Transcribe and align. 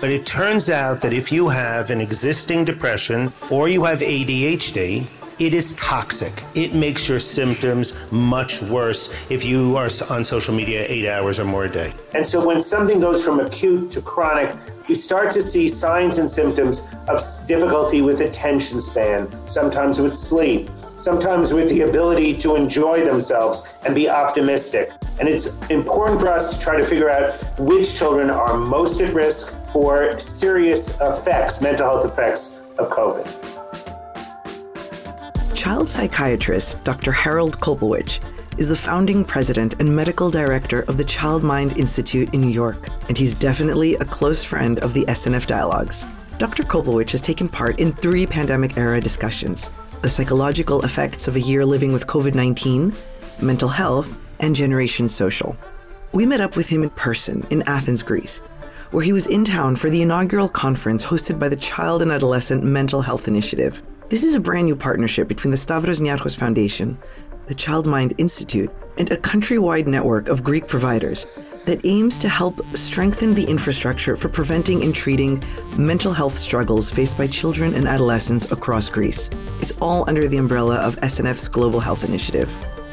But 0.00 0.10
it 0.10 0.24
turns 0.24 0.70
out 0.70 1.02
that 1.02 1.12
if 1.12 1.30
you 1.30 1.48
have 1.48 1.90
an 1.90 2.00
existing 2.00 2.64
depression 2.64 3.30
or 3.50 3.68
you 3.68 3.84
have 3.84 4.00
ADHD, 4.00 5.06
it 5.38 5.52
is 5.52 5.74
toxic. 5.74 6.32
It 6.54 6.74
makes 6.74 7.06
your 7.06 7.18
symptoms 7.18 7.92
much 8.10 8.62
worse 8.62 9.10
if 9.28 9.44
you 9.44 9.76
are 9.76 9.90
on 10.08 10.24
social 10.24 10.54
media 10.54 10.86
eight 10.88 11.06
hours 11.06 11.38
or 11.38 11.44
more 11.44 11.64
a 11.64 11.70
day. 11.70 11.92
And 12.14 12.24
so 12.24 12.44
when 12.44 12.62
something 12.62 12.98
goes 12.98 13.22
from 13.22 13.40
acute 13.40 13.90
to 13.92 14.00
chronic, 14.00 14.56
you 14.88 14.94
start 14.94 15.32
to 15.32 15.42
see 15.42 15.68
signs 15.68 16.16
and 16.16 16.30
symptoms 16.30 16.82
of 17.06 17.20
difficulty 17.46 18.00
with 18.00 18.22
attention 18.22 18.80
span, 18.80 19.28
sometimes 19.48 20.00
with 20.00 20.14
sleep, 20.14 20.70
sometimes 20.98 21.52
with 21.52 21.68
the 21.68 21.82
ability 21.82 22.36
to 22.38 22.56
enjoy 22.56 23.04
themselves 23.04 23.62
and 23.84 23.94
be 23.94 24.08
optimistic. 24.08 24.92
And 25.18 25.28
it's 25.28 25.54
important 25.68 26.20
for 26.20 26.28
us 26.28 26.56
to 26.56 26.62
try 26.62 26.78
to 26.78 26.84
figure 26.84 27.10
out 27.10 27.34
which 27.58 27.94
children 27.98 28.30
are 28.30 28.56
most 28.56 29.00
at 29.02 29.12
risk 29.12 29.56
for 29.72 30.18
serious 30.18 31.00
effects, 31.00 31.60
mental 31.60 31.86
health 31.86 32.06
effects 32.12 32.60
of 32.78 32.88
COVID. 32.90 33.26
Child 35.54 35.88
psychiatrist 35.88 36.82
Dr. 36.84 37.12
Harold 37.12 37.60
Koplewicz 37.60 38.18
is 38.58 38.68
the 38.68 38.76
founding 38.76 39.24
president 39.24 39.74
and 39.80 39.94
medical 39.94 40.30
director 40.30 40.82
of 40.82 40.96
the 40.96 41.04
Child 41.04 41.42
Mind 41.42 41.76
Institute 41.76 42.32
in 42.34 42.40
New 42.40 42.50
York, 42.50 42.88
and 43.08 43.16
he's 43.16 43.34
definitely 43.34 43.94
a 43.96 44.04
close 44.04 44.42
friend 44.44 44.78
of 44.80 44.92
the 44.92 45.04
SNF 45.06 45.46
Dialogues. 45.46 46.04
Dr. 46.38 46.62
Koplewicz 46.62 47.10
has 47.10 47.20
taken 47.20 47.48
part 47.48 47.78
in 47.78 47.92
three 47.92 48.26
pandemic 48.26 48.76
era 48.76 49.00
discussions 49.00 49.70
the 50.02 50.08
psychological 50.08 50.82
effects 50.82 51.28
of 51.28 51.36
a 51.36 51.40
year 51.40 51.66
living 51.66 51.92
with 51.92 52.06
COVID 52.06 52.34
19, 52.34 52.94
mental 53.42 53.68
health, 53.68 54.34
and 54.40 54.56
Generation 54.56 55.08
Social. 55.08 55.56
We 56.12 56.24
met 56.24 56.40
up 56.40 56.56
with 56.56 56.68
him 56.68 56.82
in 56.82 56.90
person 56.90 57.46
in 57.50 57.62
Athens, 57.62 58.02
Greece, 58.02 58.40
where 58.90 59.04
he 59.04 59.12
was 59.12 59.26
in 59.26 59.44
town 59.44 59.76
for 59.76 59.90
the 59.90 60.02
inaugural 60.02 60.48
conference 60.48 61.04
hosted 61.04 61.38
by 61.38 61.48
the 61.48 61.56
Child 61.56 62.02
and 62.02 62.10
Adolescent 62.10 62.64
Mental 62.64 63.02
Health 63.02 63.28
Initiative. 63.28 63.82
This 64.08 64.24
is 64.24 64.34
a 64.34 64.40
brand 64.40 64.66
new 64.66 64.74
partnership 64.74 65.28
between 65.28 65.52
the 65.52 65.56
Stavros 65.56 66.00
Niarchos 66.00 66.36
Foundation, 66.36 66.98
the 67.46 67.54
Child 67.54 67.86
Mind 67.86 68.14
Institute, 68.18 68.70
and 68.98 69.10
a 69.12 69.16
countrywide 69.16 69.86
network 69.86 70.28
of 70.28 70.42
Greek 70.42 70.66
providers 70.66 71.26
that 71.66 71.80
aims 71.84 72.18
to 72.18 72.28
help 72.28 72.64
strengthen 72.74 73.34
the 73.34 73.44
infrastructure 73.44 74.16
for 74.16 74.28
preventing 74.28 74.82
and 74.82 74.94
treating 74.94 75.42
mental 75.78 76.12
health 76.12 76.36
struggles 76.36 76.90
faced 76.90 77.16
by 77.16 77.26
children 77.26 77.74
and 77.74 77.86
adolescents 77.86 78.50
across 78.50 78.88
Greece. 78.88 79.30
It's 79.60 79.72
all 79.80 80.04
under 80.08 80.26
the 80.26 80.38
umbrella 80.38 80.76
of 80.76 80.96
SNF's 80.96 81.48
Global 81.48 81.78
Health 81.78 82.02
Initiative. 82.02 82.50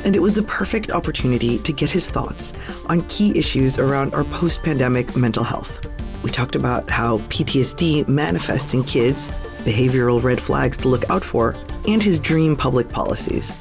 And 0.07 0.15
it 0.15 0.21
was 0.21 0.35
the 0.35 0.43
perfect 0.43 0.93
opportunity 0.93 1.59
to 1.59 1.73
get 1.73 1.91
his 1.91 2.09
thoughts 2.09 2.53
on 2.85 3.01
key 3.09 3.37
issues 3.37 3.77
around 3.77 4.13
our 4.13 4.23
post 4.23 4.63
pandemic 4.63 5.17
mental 5.17 5.43
health. 5.43 5.85
We 6.23 6.31
talked 6.31 6.55
about 6.55 6.89
how 6.89 7.17
PTSD 7.17 8.07
manifests 8.07 8.73
in 8.73 8.85
kids 8.85 9.27
behavioral 9.65 10.23
red 10.23 10.39
flags 10.39 10.77
to 10.77 10.87
look 10.87 11.09
out 11.09 11.25
for, 11.25 11.55
and 11.89 12.01
his 12.01 12.19
dream 12.19 12.55
public 12.55 12.87
policies. 12.87 13.51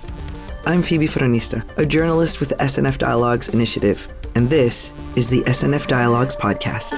I'm 0.67 0.85
Phoebe 0.85 1.09
Fronista, 1.09 1.69
a 1.79 1.85
journalist 1.85 2.39
with 2.39 2.51
the 2.51 2.55
SNF 2.55 2.99
Dialogues 2.99 3.49
Initiative, 3.49 4.07
and 4.37 4.49
this 4.49 4.93
is 5.17 5.29
the 5.29 5.43
SNF 5.43 5.89
Dialogues 5.89 6.37
Podcast. 6.37 6.93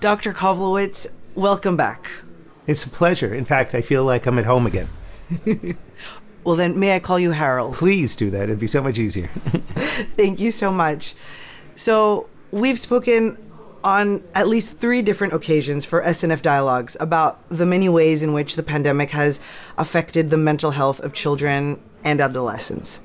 Dr. 0.00 0.32
Koplewicz, 0.32 1.08
welcome 1.34 1.76
back. 1.76 2.08
It's 2.66 2.84
a 2.84 2.88
pleasure. 2.88 3.34
In 3.34 3.44
fact, 3.44 3.74
I 3.74 3.82
feel 3.82 4.04
like 4.04 4.24
I'm 4.24 4.38
at 4.38 4.46
home 4.46 4.66
again. 4.66 4.88
well, 6.44 6.56
then, 6.56 6.78
may 6.78 6.96
I 6.96 6.98
call 6.98 7.18
you 7.18 7.30
Harold? 7.32 7.74
Please 7.74 8.16
do 8.16 8.30
that. 8.30 8.44
It'd 8.44 8.58
be 8.58 8.66
so 8.66 8.82
much 8.82 8.98
easier. 8.98 9.30
Thank 10.16 10.40
you 10.40 10.50
so 10.50 10.72
much. 10.72 11.14
So, 11.74 12.28
we've 12.50 12.78
spoken 12.78 13.38
on 13.84 14.22
at 14.34 14.48
least 14.48 14.78
three 14.78 15.02
different 15.02 15.32
occasions 15.32 15.84
for 15.84 16.02
SNF 16.02 16.42
dialogues 16.42 16.96
about 17.00 17.40
the 17.48 17.66
many 17.66 17.88
ways 17.88 18.22
in 18.22 18.32
which 18.32 18.56
the 18.56 18.62
pandemic 18.62 19.10
has 19.10 19.40
affected 19.76 20.30
the 20.30 20.36
mental 20.36 20.70
health 20.70 21.00
of 21.00 21.12
children 21.12 21.82
and 22.04 22.20
adolescents. 22.20 23.00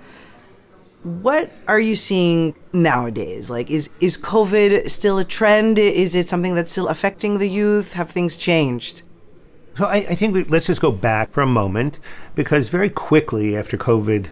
What 1.04 1.52
are 1.68 1.80
you 1.80 1.96
seeing 1.96 2.56
nowadays? 2.74 3.50
Like, 3.50 3.72
is, 3.72 3.90
is 4.02 4.18
COVID 4.18 4.90
still 4.90 5.18
a 5.18 5.24
trend? 5.26 5.80
Is 5.80 6.16
it 6.16 6.28
something 6.28 6.54
that's 6.54 6.72
still 6.72 6.90
affecting 6.90 7.38
the 7.38 7.50
youth? 7.50 7.94
Have 7.94 8.12
things 8.12 8.36
changed? 8.36 9.04
So 9.78 9.86
I, 9.86 9.98
I 9.98 10.16
think 10.16 10.34
we, 10.34 10.44
let's 10.46 10.66
just 10.66 10.82
go 10.82 10.92
back 10.92 11.32
for 11.32 11.44
a 11.44 11.48
moment 11.48 12.00
because 12.34 12.68
very 12.68 12.90
quickly 12.90 13.56
after 13.56 13.78
COVID 13.78 14.30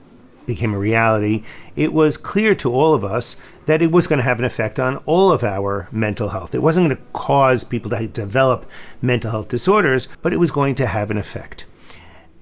became 0.48 0.74
a 0.74 0.80
reality, 0.80 1.44
it 1.76 1.94
was 1.94 2.18
clear 2.18 2.56
to 2.56 2.74
all 2.74 2.96
of 2.96 3.06
us 3.06 3.36
that 3.68 3.84
it 3.84 3.92
was 3.92 4.08
going 4.08 4.18
to 4.18 4.24
have 4.24 4.40
an 4.40 4.46
effect 4.46 4.80
on 4.80 4.98
all 5.06 5.32
of 5.32 5.44
our 5.44 5.88
mental 5.92 6.30
health. 6.30 6.56
It 6.56 6.64
wasn't 6.64 6.88
going 6.88 6.98
to 6.98 7.04
cause 7.14 7.64
people 7.64 7.92
to 7.92 8.08
develop 8.08 8.68
mental 9.04 9.30
health 9.30 9.48
disorders, 9.50 10.08
but 10.24 10.34
it 10.34 10.38
was 10.38 10.50
going 10.50 10.74
to 10.76 10.88
have 10.88 11.12
an 11.12 11.18
effect. 11.18 11.68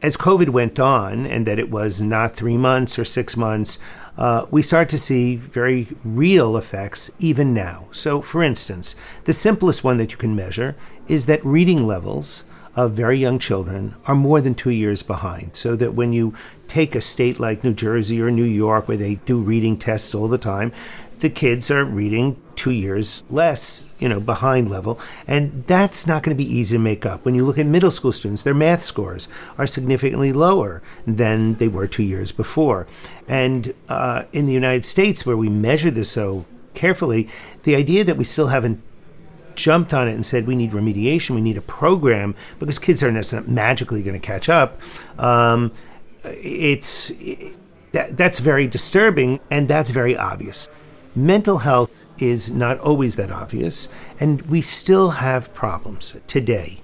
As 0.02 0.16
COVID 0.16 0.50
went 0.50 0.80
on, 0.80 1.26
and 1.26 1.46
that 1.46 1.60
it 1.60 1.70
was 1.70 2.02
not 2.02 2.38
three 2.38 2.58
months 2.58 2.98
or 2.98 3.04
six 3.04 3.36
months, 3.36 3.80
uh, 4.18 4.46
we 4.50 4.62
start 4.62 4.88
to 4.90 4.98
see 4.98 5.36
very 5.36 5.90
real 6.06 6.56
effects 6.56 7.12
even 7.20 7.54
now. 7.54 7.88
So, 7.92 8.22
for 8.22 8.44
instance, 8.44 8.96
the 9.26 9.34
simplest 9.34 9.84
one 9.84 9.98
that 9.98 10.12
you 10.12 10.18
can 10.18 10.38
measure 10.38 10.78
is 11.10 11.26
that 11.26 11.46
reading 11.46 11.86
levels 11.86 12.46
of 12.76 12.94
very 12.94 13.18
young 13.18 13.40
children 13.40 13.96
are 14.06 14.16
more 14.16 14.42
than 14.42 14.56
two 14.56 14.72
years 14.72 15.04
behind. 15.04 15.52
So 15.54 15.76
that 15.76 15.94
when 15.94 16.14
you 16.14 16.34
take 16.68 16.96
a 16.96 17.02
state 17.02 17.40
like 17.40 17.64
New 17.64 17.74
Jersey 17.74 18.22
or 18.22 18.32
New 18.32 18.44
York, 18.44 18.88
where 18.88 18.98
they 18.98 19.16
do 19.16 19.40
reading 19.40 19.78
tests 19.78 20.16
all 20.16 20.28
the 20.28 20.38
time, 20.38 20.72
the 21.20 21.30
kids 21.30 21.72
are 21.72 21.86
reading 21.86 22.36
two 22.56 22.72
years 22.72 23.24
less, 23.30 23.86
you 24.00 24.10
know, 24.10 24.20
behind 24.20 24.70
level. 24.70 25.00
And 25.28 25.64
that's 25.68 26.06
not 26.06 26.22
going 26.22 26.36
to 26.36 26.44
be 26.44 26.52
easy 26.52 26.76
to 26.76 26.82
make 26.82 27.06
up. 27.06 27.24
When 27.24 27.36
you 27.36 27.46
look 27.46 27.58
at 27.58 27.66
middle 27.66 27.92
school 27.92 28.12
students, 28.12 28.44
their 28.44 28.54
math 28.54 28.84
scores 28.84 29.30
are 29.58 29.66
significantly 29.66 30.34
lower 30.34 30.82
than 31.08 31.56
they 31.56 31.68
were 31.68 31.88
two 31.88 32.04
years 32.04 32.32
before. 32.32 32.88
And 33.28 33.74
uh, 33.88 34.24
in 34.34 34.48
the 34.48 34.54
United 34.54 34.84
States, 34.84 35.26
where 35.26 35.38
we 35.38 35.50
measure 35.50 35.92
this 35.92 36.12
so 36.12 36.46
carefully, 36.74 37.30
the 37.64 37.76
idea 37.76 38.04
that 38.04 38.18
we 38.18 38.26
still 38.26 38.48
haven't 38.48 38.82
jumped 39.56 39.94
on 39.94 40.08
it 40.08 40.14
and 40.14 40.26
said 40.26 40.48
we 40.48 40.56
need 40.56 40.72
remediation, 40.72 41.32
we 41.32 41.42
need 41.42 41.58
a 41.58 41.62
program 41.62 42.36
because 42.60 42.80
kids 42.80 43.04
are 43.04 43.12
not 43.12 43.48
magically 43.48 44.02
going 44.02 44.20
to 44.20 44.26
catch 44.26 44.50
up. 44.50 44.80
Um, 45.20 45.72
it's 46.24 47.12
it, 47.12 47.54
that, 47.92 48.18
that's 48.18 48.40
very 48.40 48.68
disturbing 48.68 49.40
and 49.50 49.68
that's 49.68 49.92
very 49.92 50.18
obvious. 50.18 50.70
Mental 51.16 51.60
health 51.60 52.06
is 52.18 52.50
not 52.50 52.80
always 52.80 53.16
that 53.16 53.32
obvious, 53.32 53.90
and 54.20 54.42
we 54.44 54.62
still 54.62 55.12
have 55.12 55.54
problems 55.54 56.16
today. 56.28 56.82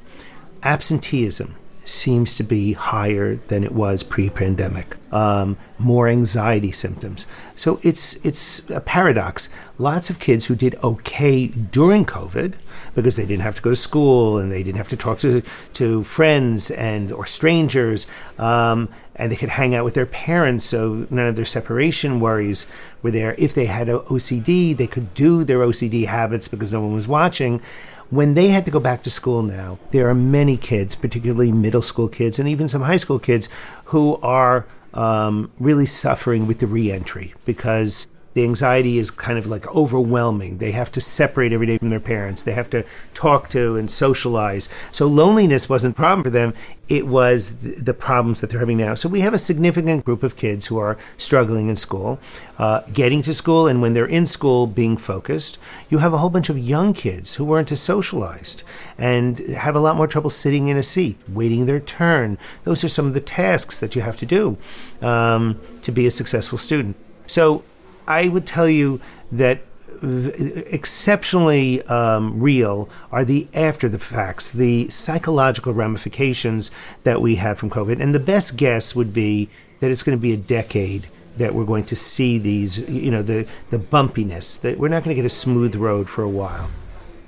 Absenteeism, 0.63 1.55
seems 1.89 2.35
to 2.35 2.43
be 2.43 2.73
higher 2.73 3.35
than 3.47 3.63
it 3.63 3.71
was 3.71 4.03
pre-pandemic. 4.03 4.95
Um, 5.11 5.57
more 5.79 6.07
anxiety 6.07 6.71
symptoms. 6.71 7.25
So 7.55 7.79
it's 7.83 8.13
it's 8.23 8.61
a 8.69 8.79
paradox. 8.79 9.49
Lots 9.77 10.09
of 10.09 10.19
kids 10.19 10.45
who 10.45 10.55
did 10.55 10.75
okay 10.83 11.47
during 11.47 12.05
COVID 12.05 12.53
because 12.95 13.15
they 13.15 13.25
didn't 13.25 13.41
have 13.41 13.55
to 13.55 13.61
go 13.61 13.71
to 13.71 13.75
school 13.75 14.37
and 14.37 14.51
they 14.51 14.61
didn't 14.61 14.77
have 14.77 14.89
to 14.89 14.97
talk 14.97 15.19
to 15.19 15.41
to 15.73 16.03
friends 16.03 16.69
and 16.71 17.11
or 17.11 17.25
strangers. 17.25 18.07
Um, 18.37 18.89
and 19.15 19.31
they 19.31 19.35
could 19.35 19.49
hang 19.49 19.75
out 19.75 19.83
with 19.83 19.95
their 19.95 20.05
parents, 20.05 20.63
so 20.63 21.05
none 21.09 21.27
of 21.27 21.35
their 21.35 21.43
separation 21.43 22.21
worries 22.21 22.67
were 23.01 23.11
there. 23.11 23.35
If 23.37 23.53
they 23.53 23.65
had 23.65 23.87
OCD, 23.89 24.75
they 24.77 24.87
could 24.87 25.13
do 25.13 25.43
their 25.43 25.59
OCD 25.59 26.05
habits 26.05 26.47
because 26.47 26.71
no 26.71 26.81
one 26.81 26.93
was 26.93 27.07
watching. 27.07 27.61
When 28.09 28.33
they 28.33 28.47
had 28.47 28.65
to 28.65 28.71
go 28.71 28.79
back 28.79 29.03
to 29.03 29.11
school 29.11 29.43
now, 29.43 29.77
there 29.91 30.09
are 30.09 30.15
many 30.15 30.57
kids, 30.57 30.95
particularly 30.95 31.51
middle 31.51 31.81
school 31.81 32.07
kids 32.07 32.39
and 32.39 32.49
even 32.49 32.67
some 32.67 32.81
high 32.81 32.97
school 32.97 33.19
kids, 33.19 33.49
who 33.85 34.17
are 34.23 34.65
um, 34.93 35.51
really 35.59 35.85
suffering 35.85 36.47
with 36.47 36.59
the 36.59 36.67
reentry 36.67 37.33
because 37.45 38.07
the 38.33 38.43
anxiety 38.43 38.99
is 38.99 39.09
kind 39.09 39.37
of 39.37 39.47
like 39.47 39.67
overwhelming. 39.75 40.59
They 40.59 40.71
have 40.71 40.91
to 40.91 41.01
separate 41.01 41.51
every 41.51 41.67
day 41.67 41.77
from 41.77 41.89
their 41.89 41.99
parents. 41.99 42.43
They 42.43 42.53
have 42.53 42.69
to 42.69 42.85
talk 43.13 43.49
to 43.49 43.75
and 43.75 43.89
socialize. 43.89 44.69
So 44.91 45.07
loneliness 45.07 45.67
wasn't 45.67 45.95
a 45.95 45.97
problem 45.97 46.23
for 46.23 46.29
them. 46.29 46.53
It 46.87 47.07
was 47.07 47.57
the 47.57 47.93
problems 47.93 48.41
that 48.41 48.49
they're 48.49 48.59
having 48.59 48.77
now. 48.77 48.95
So 48.95 49.09
we 49.09 49.21
have 49.21 49.33
a 49.33 49.39
significant 49.39 50.05
group 50.05 50.23
of 50.23 50.35
kids 50.35 50.67
who 50.67 50.77
are 50.79 50.97
struggling 51.17 51.69
in 51.69 51.75
school, 51.75 52.19
uh, 52.57 52.81
getting 52.93 53.21
to 53.23 53.33
school, 53.33 53.67
and 53.67 53.81
when 53.81 53.93
they're 53.93 54.05
in 54.05 54.25
school, 54.25 54.67
being 54.67 54.97
focused. 54.97 55.59
You 55.89 55.99
have 55.99 56.13
a 56.13 56.17
whole 56.17 56.31
bunch 56.31 56.49
of 56.49 56.57
young 56.57 56.93
kids 56.93 57.35
who 57.35 57.45
weren't 57.45 57.71
as 57.71 57.79
socialized 57.79 58.63
and 58.97 59.39
have 59.39 59.75
a 59.75 59.79
lot 59.79 59.97
more 59.97 60.07
trouble 60.07 60.29
sitting 60.29 60.67
in 60.67 60.77
a 60.77 60.83
seat, 60.83 61.17
waiting 61.27 61.65
their 61.65 61.79
turn. 61.79 62.37
Those 62.63 62.83
are 62.83 62.89
some 62.89 63.07
of 63.07 63.13
the 63.13 63.21
tasks 63.21 63.79
that 63.79 63.95
you 63.95 64.01
have 64.01 64.17
to 64.17 64.25
do 64.25 64.57
um, 65.01 65.59
to 65.81 65.91
be 65.91 66.07
a 66.07 66.11
successful 66.11 66.57
student. 66.57 66.95
So 67.27 67.63
I 68.09 68.27
would 68.27 68.45
tell 68.45 68.67
you 68.67 68.99
that 69.31 69.61
exceptionally 70.01 71.81
um, 71.83 72.39
real 72.39 72.89
are 73.11 73.25
the 73.25 73.47
after 73.53 73.89
the 73.89 73.99
facts, 73.99 74.51
the 74.51 74.89
psychological 74.89 75.73
ramifications 75.73 76.71
that 77.03 77.21
we 77.21 77.35
have 77.35 77.59
from 77.59 77.69
COVID. 77.69 78.01
And 78.01 78.15
the 78.15 78.19
best 78.19 78.57
guess 78.57 78.95
would 78.95 79.13
be 79.13 79.49
that 79.79 79.91
it's 79.91 80.03
going 80.03 80.17
to 80.17 80.21
be 80.21 80.33
a 80.33 80.37
decade 80.37 81.07
that 81.37 81.53
we're 81.53 81.65
going 81.65 81.85
to 81.85 81.95
see 81.95 82.37
these, 82.37 82.79
you 82.79 83.11
know, 83.11 83.21
the, 83.21 83.47
the 83.69 83.79
bumpiness, 83.79 84.59
that 84.61 84.77
we're 84.77 84.89
not 84.89 85.03
going 85.03 85.15
to 85.15 85.21
get 85.21 85.25
a 85.25 85.29
smooth 85.29 85.75
road 85.75 86.09
for 86.09 86.23
a 86.23 86.29
while. 86.29 86.69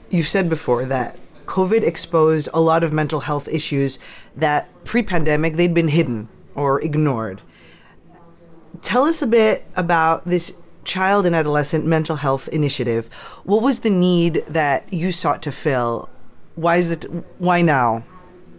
You've 0.10 0.28
said 0.28 0.50
before 0.50 0.86
that 0.86 1.18
COVID 1.46 1.84
exposed 1.84 2.50
a 2.54 2.62
lot 2.62 2.84
of 2.84 2.92
mental 2.92 3.22
health 3.22 3.48
issues 3.48 4.00
that 4.36 4.68
pre 4.84 5.04
pandemic 5.04 5.56
they'd 5.56 5.74
been 5.74 5.88
hidden 5.88 6.28
or 6.56 6.82
ignored. 6.82 7.42
Tell 8.82 9.04
us 9.04 9.22
a 9.22 9.28
bit 9.28 9.66
about 9.76 10.26
this 10.26 10.54
child 10.84 11.26
and 11.26 11.36
adolescent 11.36 11.86
mental 11.86 12.18
health 12.18 12.48
initiative. 12.50 13.08
What 13.44 13.62
was 13.62 13.80
the 13.80 13.90
need 13.90 14.44
that 14.48 14.92
you 14.92 15.12
sought 15.12 15.42
to 15.44 15.52
fill? 15.52 16.10
Why 16.56 16.78
is 16.78 16.92
it 16.92 17.06
why 17.38 17.62
now? 17.62 18.04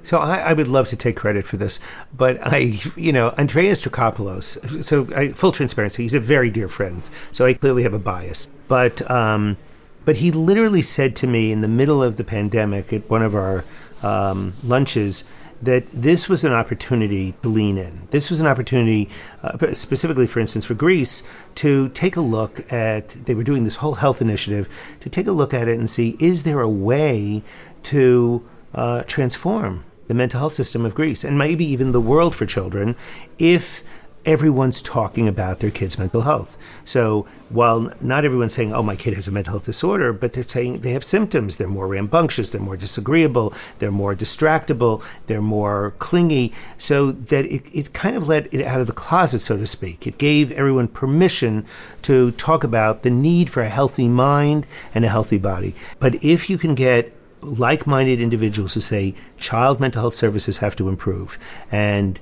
So 0.04 0.18
I, 0.18 0.38
I, 0.38 0.52
would 0.52 0.66
love 0.66 0.88
to 0.88 0.96
take 0.96 1.16
credit 1.16 1.46
for 1.46 1.56
this, 1.56 1.78
but 2.16 2.36
I, 2.44 2.74
you 2.96 3.12
know, 3.12 3.30
Andreas 3.38 3.82
Dracopoulos. 3.82 4.84
So 4.84 5.06
I, 5.14 5.28
full 5.30 5.52
transparency, 5.52 6.02
he's 6.02 6.14
a 6.14 6.20
very 6.20 6.50
dear 6.50 6.66
friend. 6.66 7.08
So 7.30 7.46
I 7.46 7.54
clearly 7.54 7.84
have 7.84 7.94
a 7.94 8.00
bias, 8.00 8.48
but 8.66 9.08
um, 9.08 9.56
but 10.04 10.16
he 10.16 10.32
literally 10.32 10.82
said 10.82 11.14
to 11.16 11.26
me 11.28 11.52
in 11.52 11.60
the 11.60 11.68
middle 11.68 12.02
of 12.02 12.16
the 12.16 12.24
pandemic 12.24 12.92
at 12.92 13.08
one 13.08 13.22
of 13.22 13.36
our 13.36 13.64
um, 14.02 14.52
lunches 14.64 15.24
that 15.62 15.88
this 15.92 16.28
was 16.28 16.44
an 16.44 16.52
opportunity 16.52 17.34
to 17.42 17.48
lean 17.48 17.78
in. 17.78 18.08
This 18.10 18.28
was 18.28 18.40
an 18.40 18.46
opportunity, 18.46 19.08
uh, 19.42 19.72
specifically, 19.74 20.26
for 20.26 20.40
instance, 20.40 20.64
for 20.64 20.74
Greece, 20.74 21.22
to 21.56 21.88
take 21.90 22.16
a 22.16 22.20
look 22.20 22.70
at. 22.72 23.10
They 23.10 23.34
were 23.34 23.44
doing 23.44 23.64
this 23.64 23.76
whole 23.76 23.94
health 23.94 24.20
initiative 24.20 24.68
to 25.00 25.08
take 25.08 25.26
a 25.26 25.32
look 25.32 25.54
at 25.54 25.68
it 25.68 25.78
and 25.78 25.88
see 25.88 26.16
is 26.18 26.42
there 26.42 26.60
a 26.60 26.68
way 26.68 27.42
to 27.84 28.46
uh, 28.74 29.02
transform 29.04 29.84
the 30.08 30.14
mental 30.14 30.40
health 30.40 30.52
system 30.52 30.84
of 30.84 30.94
Greece 30.94 31.24
and 31.24 31.38
maybe 31.38 31.64
even 31.64 31.92
the 31.92 32.00
world 32.00 32.34
for 32.34 32.44
children 32.44 32.96
if 33.38 33.82
everyone's 34.24 34.82
talking 34.82 35.28
about 35.28 35.60
their 35.60 35.70
kid's 35.70 35.98
mental 35.98 36.22
health. 36.22 36.56
So 36.84 37.26
while 37.48 37.92
not 38.00 38.24
everyone's 38.24 38.54
saying, 38.54 38.72
oh, 38.72 38.82
my 38.82 38.96
kid 38.96 39.14
has 39.14 39.28
a 39.28 39.32
mental 39.32 39.52
health 39.52 39.64
disorder, 39.64 40.12
but 40.12 40.32
they're 40.32 40.46
saying 40.46 40.80
they 40.80 40.92
have 40.92 41.04
symptoms. 41.04 41.56
They're 41.56 41.68
more 41.68 41.88
rambunctious, 41.88 42.50
they're 42.50 42.60
more 42.60 42.76
disagreeable, 42.76 43.52
they're 43.78 43.90
more 43.90 44.14
distractible, 44.14 45.04
they're 45.26 45.42
more 45.42 45.94
clingy. 45.98 46.52
So 46.78 47.12
that 47.12 47.46
it, 47.46 47.64
it 47.72 47.92
kind 47.92 48.16
of 48.16 48.28
let 48.28 48.52
it 48.52 48.64
out 48.64 48.80
of 48.80 48.86
the 48.86 48.92
closet, 48.92 49.40
so 49.40 49.56
to 49.56 49.66
speak. 49.66 50.06
It 50.06 50.18
gave 50.18 50.52
everyone 50.52 50.88
permission 50.88 51.66
to 52.02 52.30
talk 52.32 52.64
about 52.64 53.02
the 53.02 53.10
need 53.10 53.50
for 53.50 53.62
a 53.62 53.68
healthy 53.68 54.08
mind 54.08 54.66
and 54.94 55.04
a 55.04 55.08
healthy 55.08 55.38
body. 55.38 55.74
But 55.98 56.22
if 56.24 56.48
you 56.48 56.58
can 56.58 56.74
get 56.74 57.12
like 57.42 57.86
minded 57.86 58.20
individuals 58.20 58.74
who 58.74 58.80
say 58.80 59.14
child 59.36 59.80
mental 59.80 60.00
health 60.00 60.14
services 60.14 60.58
have 60.58 60.76
to 60.76 60.88
improve. 60.88 61.38
And 61.70 62.18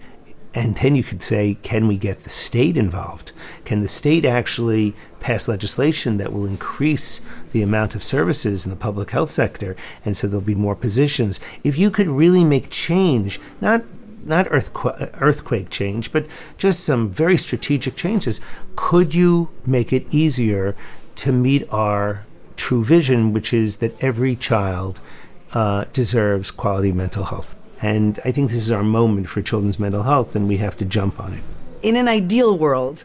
and 0.52 0.76
then 0.76 0.96
you 0.96 1.04
could 1.04 1.22
say, 1.22 1.56
can 1.62 1.86
we 1.86 1.96
get 1.96 2.24
the 2.24 2.30
state 2.30 2.76
involved? 2.76 3.32
Can 3.64 3.80
the 3.80 3.88
state 3.88 4.24
actually 4.24 4.94
pass 5.20 5.46
legislation 5.46 6.16
that 6.16 6.32
will 6.32 6.44
increase 6.44 7.20
the 7.52 7.62
amount 7.62 7.94
of 7.94 8.02
services 8.02 8.66
in 8.66 8.70
the 8.70 8.76
public 8.76 9.10
health 9.10 9.30
sector? 9.30 9.76
And 10.04 10.16
so 10.16 10.26
there'll 10.26 10.40
be 10.40 10.56
more 10.56 10.74
positions. 10.74 11.38
If 11.62 11.78
you 11.78 11.90
could 11.90 12.08
really 12.08 12.44
make 12.44 12.70
change, 12.70 13.40
not 13.60 13.84
not 14.22 14.48
earthquake, 14.50 14.96
earthquake 15.20 15.70
change, 15.70 16.12
but 16.12 16.26
just 16.58 16.84
some 16.84 17.08
very 17.08 17.38
strategic 17.38 17.96
changes, 17.96 18.38
could 18.76 19.14
you 19.14 19.48
make 19.64 19.94
it 19.94 20.12
easier 20.12 20.76
to 21.16 21.32
meet 21.32 21.66
our 21.72 22.26
true 22.56 22.84
vision, 22.84 23.32
which 23.32 23.54
is 23.54 23.78
that 23.78 24.02
every 24.02 24.36
child 24.36 25.00
uh, 25.54 25.84
deserves 25.92 26.50
quality 26.50 26.92
mental 26.92 27.24
health. 27.24 27.56
And 27.82 28.20
I 28.24 28.32
think 28.32 28.50
this 28.50 28.58
is 28.58 28.70
our 28.70 28.82
moment 28.82 29.28
for 29.28 29.40
children's 29.40 29.78
mental 29.78 30.02
health, 30.02 30.36
and 30.36 30.46
we 30.46 30.58
have 30.58 30.76
to 30.78 30.84
jump 30.84 31.18
on 31.18 31.34
it. 31.34 31.42
In 31.82 31.96
an 31.96 32.08
ideal 32.08 32.56
world, 32.58 33.04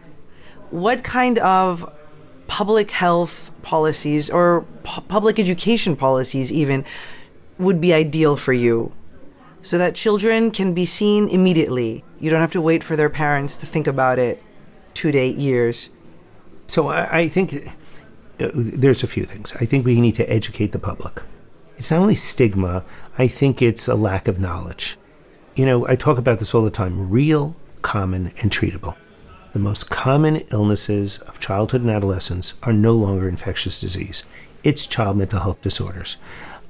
what 0.70 1.04
kind 1.04 1.40
of 1.40 1.90
public 2.48 2.92
health 2.92 3.52
policies 3.62 4.30
or 4.30 4.66
pu- 4.84 5.02
public 5.02 5.40
education 5.40 5.96
policies, 5.96 6.52
even, 6.52 6.84
would 7.58 7.80
be 7.80 7.94
ideal 7.94 8.36
for 8.36 8.54
you? 8.54 8.92
So 9.62 9.78
that 9.78 9.96
children 9.96 10.52
can 10.52 10.74
be 10.74 10.86
seen 10.86 11.30
immediately. 11.30 12.04
You 12.20 12.30
don't 12.30 12.42
have 12.42 12.52
to 12.52 12.62
wait 12.62 12.84
for 12.84 12.96
their 12.96 13.10
parents 13.10 13.58
to 13.58 13.66
think 13.66 13.88
about 13.88 14.20
it 14.20 14.44
two 14.94 15.12
to 15.12 15.18
eight 15.18 15.38
years. 15.38 15.90
So 16.68 16.90
I, 16.90 17.20
I 17.20 17.28
think 17.30 17.68
uh, 18.40 18.50
there's 18.54 19.04
a 19.04 19.08
few 19.08 19.26
things. 19.26 19.56
I 19.56 19.66
think 19.66 19.86
we 19.86 20.00
need 20.02 20.16
to 20.16 20.30
educate 20.30 20.72
the 20.72 20.80
public. 20.80 21.24
It's 21.78 21.92
not 21.92 22.02
only 22.02 22.16
stigma, 22.16 22.84
I 23.18 23.28
think 23.28 23.62
it's 23.62 23.88
a 23.88 23.96
lack 23.96 24.28
of 24.28 24.40
knowledge. 24.40 24.98
You 25.56 25.66
know, 25.66 25.88
I 25.88 25.96
talk 25.96 26.18
about 26.18 26.40
this 26.40 26.54
all 26.54 26.64
the 26.64 26.72
time 26.72 27.10
real, 27.10 27.56
common, 27.82 28.32
and 28.42 28.50
treatable. 28.50 28.96
The 29.54 29.60
most 29.60 29.90
common 29.90 30.38
illnesses 30.52 31.18
of 31.20 31.40
childhood 31.40 31.82
and 31.82 31.90
adolescence 31.90 32.54
are 32.64 32.74
no 32.74 32.94
longer 32.94 33.28
infectious 33.28 33.80
disease, 33.80 34.24
it's 34.64 34.86
child 34.86 35.18
mental 35.18 35.40
health 35.40 35.62
disorders. 35.62 36.18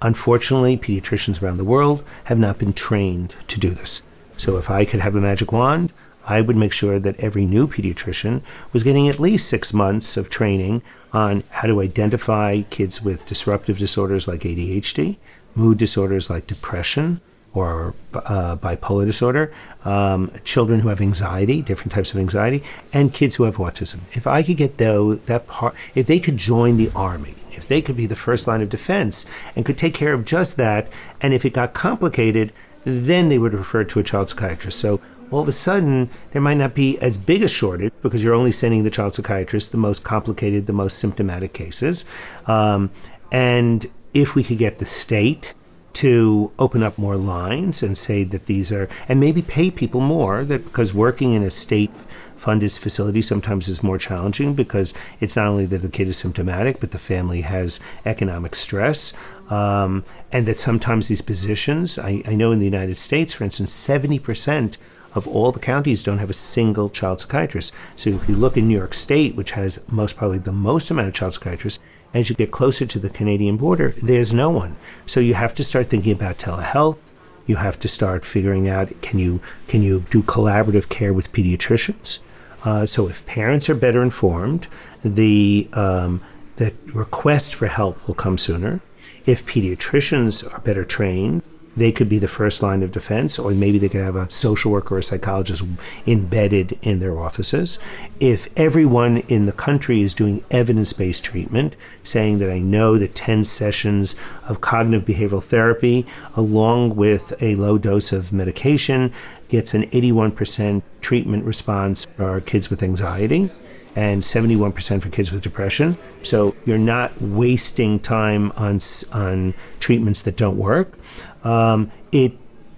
Unfortunately, 0.01 0.77
pediatricians 0.77 1.41
around 1.41 1.57
the 1.57 1.63
world 1.63 2.03
have 2.25 2.37
not 2.37 2.59
been 2.59 2.73
trained 2.73 3.33
to 3.47 3.59
do 3.59 3.69
this. 3.69 4.01
So 4.37 4.57
if 4.57 4.69
I 4.69 4.85
could 4.85 4.99
have 4.99 5.15
a 5.15 5.21
magic 5.21 5.51
wand, 5.51 5.93
I 6.27 6.41
would 6.41 6.57
make 6.57 6.73
sure 6.73 6.99
that 6.99 7.19
every 7.19 7.45
new 7.45 7.67
pediatrician 7.67 8.41
was 8.73 8.83
getting 8.83 9.07
at 9.07 9.19
least 9.19 9.47
six 9.47 9.71
months 9.73 10.17
of 10.17 10.29
training 10.29 10.81
on 11.15 11.43
how 11.49 11.65
to 11.65 11.81
identify 11.81 12.61
kids 12.63 13.01
with 13.01 13.25
disruptive 13.25 13.77
disorders 13.77 14.27
like 14.27 14.41
ADHD, 14.41 15.15
mood 15.55 15.77
disorders 15.77 16.29
like 16.29 16.45
depression 16.45 17.21
or 17.53 17.95
uh, 18.13 18.57
bipolar 18.57 19.05
disorder, 19.05 19.53
um, 19.85 20.29
children 20.43 20.81
who 20.81 20.89
have 20.89 20.99
anxiety, 20.99 21.61
different 21.61 21.93
types 21.93 22.11
of 22.11 22.19
anxiety, 22.19 22.61
and 22.91 23.13
kids 23.13 23.35
who 23.35 23.43
have 23.43 23.55
autism. 23.55 23.99
If 24.11 24.27
I 24.27 24.43
could 24.43 24.57
get 24.57 24.77
though 24.77 25.15
that 25.15 25.47
part, 25.47 25.73
if 25.95 26.05
they 26.05 26.19
could 26.19 26.35
join 26.35 26.75
the 26.75 26.91
army, 26.93 27.33
if 27.53 27.65
they 27.65 27.81
could 27.81 27.95
be 27.95 28.07
the 28.07 28.15
first 28.17 28.45
line 28.45 28.61
of 28.61 28.67
defense 28.67 29.25
and 29.55 29.65
could 29.65 29.77
take 29.77 29.93
care 29.93 30.13
of 30.13 30.25
just 30.25 30.57
that, 30.57 30.89
and 31.21 31.33
if 31.33 31.45
it 31.45 31.53
got 31.53 31.73
complicated, 31.73 32.51
then 32.83 33.29
they 33.29 33.37
would 33.37 33.53
refer 33.53 33.85
to 33.85 33.99
a 33.99 34.03
child 34.03 34.27
psychiatrist. 34.27 34.77
So 34.77 34.99
all 35.31 35.39
of 35.39 35.47
a 35.47 35.51
sudden 35.51 36.09
there 36.31 36.41
might 36.41 36.57
not 36.57 36.75
be 36.75 36.97
as 36.99 37.17
big 37.17 37.43
a 37.43 37.47
shortage 37.47 37.93
because 38.01 38.23
you're 38.23 38.33
only 38.33 38.51
sending 38.51 38.83
the 38.83 38.89
child 38.89 39.15
psychiatrist 39.15 39.71
the 39.71 39.77
most 39.77 40.03
complicated, 40.03 40.67
the 40.67 40.73
most 40.73 40.99
symptomatic 40.99 41.53
cases. 41.53 42.05
Um, 42.47 42.91
and 43.31 43.89
if 44.13 44.35
we 44.35 44.43
could 44.43 44.57
get 44.57 44.79
the 44.79 44.85
state 44.85 45.53
to 45.93 46.51
open 46.59 46.83
up 46.83 46.97
more 46.97 47.15
lines 47.15 47.81
and 47.81 47.97
say 47.97 48.25
that 48.25 48.47
these 48.47 48.71
are, 48.71 48.89
and 49.07 49.19
maybe 49.19 49.41
pay 49.41 49.71
people 49.71 50.01
more, 50.01 50.43
that 50.43 50.63
because 50.65 50.93
working 50.93 51.33
in 51.33 51.41
a 51.41 51.49
state 51.49 51.91
funded 52.35 52.71
facility 52.73 53.21
sometimes 53.21 53.69
is 53.69 53.81
more 53.81 53.97
challenging 53.97 54.53
because 54.53 54.93
it's 55.21 55.37
not 55.37 55.47
only 55.47 55.65
that 55.65 55.79
the 55.79 55.89
kid 55.89 56.07
is 56.07 56.17
symptomatic, 56.17 56.79
but 56.79 56.91
the 56.91 56.99
family 56.99 57.41
has 57.41 57.79
economic 58.05 58.55
stress. 58.55 59.13
Um, 59.49 60.03
and 60.31 60.45
that 60.47 60.59
sometimes 60.59 61.07
these 61.07 61.21
positions, 61.21 61.97
I, 61.97 62.21
I 62.25 62.35
know 62.35 62.51
in 62.51 62.59
the 62.59 62.65
United 62.65 62.97
States, 62.97 63.33
for 63.33 63.45
instance, 63.45 63.71
70% 63.71 64.77
of 65.15 65.27
all 65.27 65.51
the 65.51 65.59
counties 65.59 66.03
don't 66.03 66.19
have 66.19 66.29
a 66.29 66.33
single 66.33 66.89
child 66.89 67.21
psychiatrist. 67.21 67.73
So 67.95 68.11
if 68.11 68.29
you 68.29 68.35
look 68.35 68.57
in 68.57 68.67
New 68.67 68.77
York 68.77 68.93
State, 68.93 69.35
which 69.35 69.51
has 69.51 69.83
most 69.89 70.17
probably 70.17 70.37
the 70.37 70.51
most 70.51 70.91
amount 70.91 71.07
of 71.07 71.13
child 71.13 71.33
psychiatrists, 71.33 71.81
as 72.13 72.29
you 72.29 72.35
get 72.35 72.51
closer 72.51 72.85
to 72.85 72.99
the 72.99 73.09
Canadian 73.09 73.57
border, 73.57 73.93
there's 74.01 74.33
no 74.33 74.49
one. 74.49 74.75
So 75.05 75.19
you 75.19 75.33
have 75.33 75.53
to 75.55 75.63
start 75.63 75.87
thinking 75.87 76.11
about 76.11 76.37
telehealth. 76.37 77.11
You 77.47 77.55
have 77.57 77.79
to 77.79 77.87
start 77.87 78.25
figuring 78.25 78.67
out 78.67 79.01
can 79.01 79.19
you 79.19 79.39
can 79.67 79.81
you 79.81 80.05
do 80.09 80.23
collaborative 80.23 80.89
care 80.89 81.13
with 81.13 81.31
pediatricians? 81.31 82.19
Uh, 82.63 82.85
so 82.85 83.07
if 83.07 83.25
parents 83.25 83.69
are 83.69 83.75
better 83.75 84.01
informed, 84.01 84.67
the 85.03 85.67
um, 85.73 86.21
the 86.55 86.73
request 86.93 87.53
for 87.53 87.67
help 87.67 88.07
will 88.07 88.15
come 88.15 88.37
sooner. 88.37 88.81
If 89.25 89.45
pediatricians 89.45 90.51
are 90.51 90.59
better 90.59 90.85
trained, 90.85 91.43
they 91.77 91.91
could 91.91 92.09
be 92.09 92.19
the 92.19 92.27
first 92.27 92.61
line 92.61 92.83
of 92.83 92.91
defense, 92.91 93.37
or 93.37 93.51
maybe 93.51 93.77
they 93.77 93.89
could 93.89 94.01
have 94.01 94.15
a 94.15 94.29
social 94.29 94.71
worker 94.71 94.95
or 94.95 94.99
a 94.99 95.03
psychologist 95.03 95.63
embedded 96.07 96.77
in 96.81 96.99
their 96.99 97.19
offices. 97.19 97.79
If 98.19 98.47
everyone 98.57 99.17
in 99.27 99.45
the 99.45 99.51
country 99.51 100.01
is 100.01 100.13
doing 100.13 100.43
evidence 100.51 100.93
based 100.93 101.23
treatment, 101.23 101.75
saying 102.03 102.39
that 102.39 102.49
I 102.51 102.59
know 102.59 102.97
that 102.97 103.15
10 103.15 103.43
sessions 103.43 104.15
of 104.47 104.61
cognitive 104.61 105.07
behavioral 105.07 105.43
therapy, 105.43 106.05
along 106.35 106.95
with 106.95 107.33
a 107.41 107.55
low 107.55 107.77
dose 107.77 108.11
of 108.11 108.31
medication, 108.31 109.11
gets 109.49 109.73
an 109.73 109.83
81% 109.91 110.81
treatment 111.01 111.45
response 111.45 112.05
for 112.15 112.39
kids 112.41 112.69
with 112.69 112.81
anxiety 112.81 113.51
and 113.95 114.21
71% 114.21 115.01
for 115.01 115.09
kids 115.09 115.31
with 115.31 115.41
depression. 115.41 115.97
So 116.21 116.55
you're 116.65 116.77
not 116.77 117.19
wasting 117.21 117.99
time 117.99 118.51
on 118.57 118.79
on 119.13 119.53
treatments 119.79 120.23
that 120.23 120.35
don't 120.35 120.57
work. 120.57 120.97
Um, 121.45 121.91
it 122.11 122.33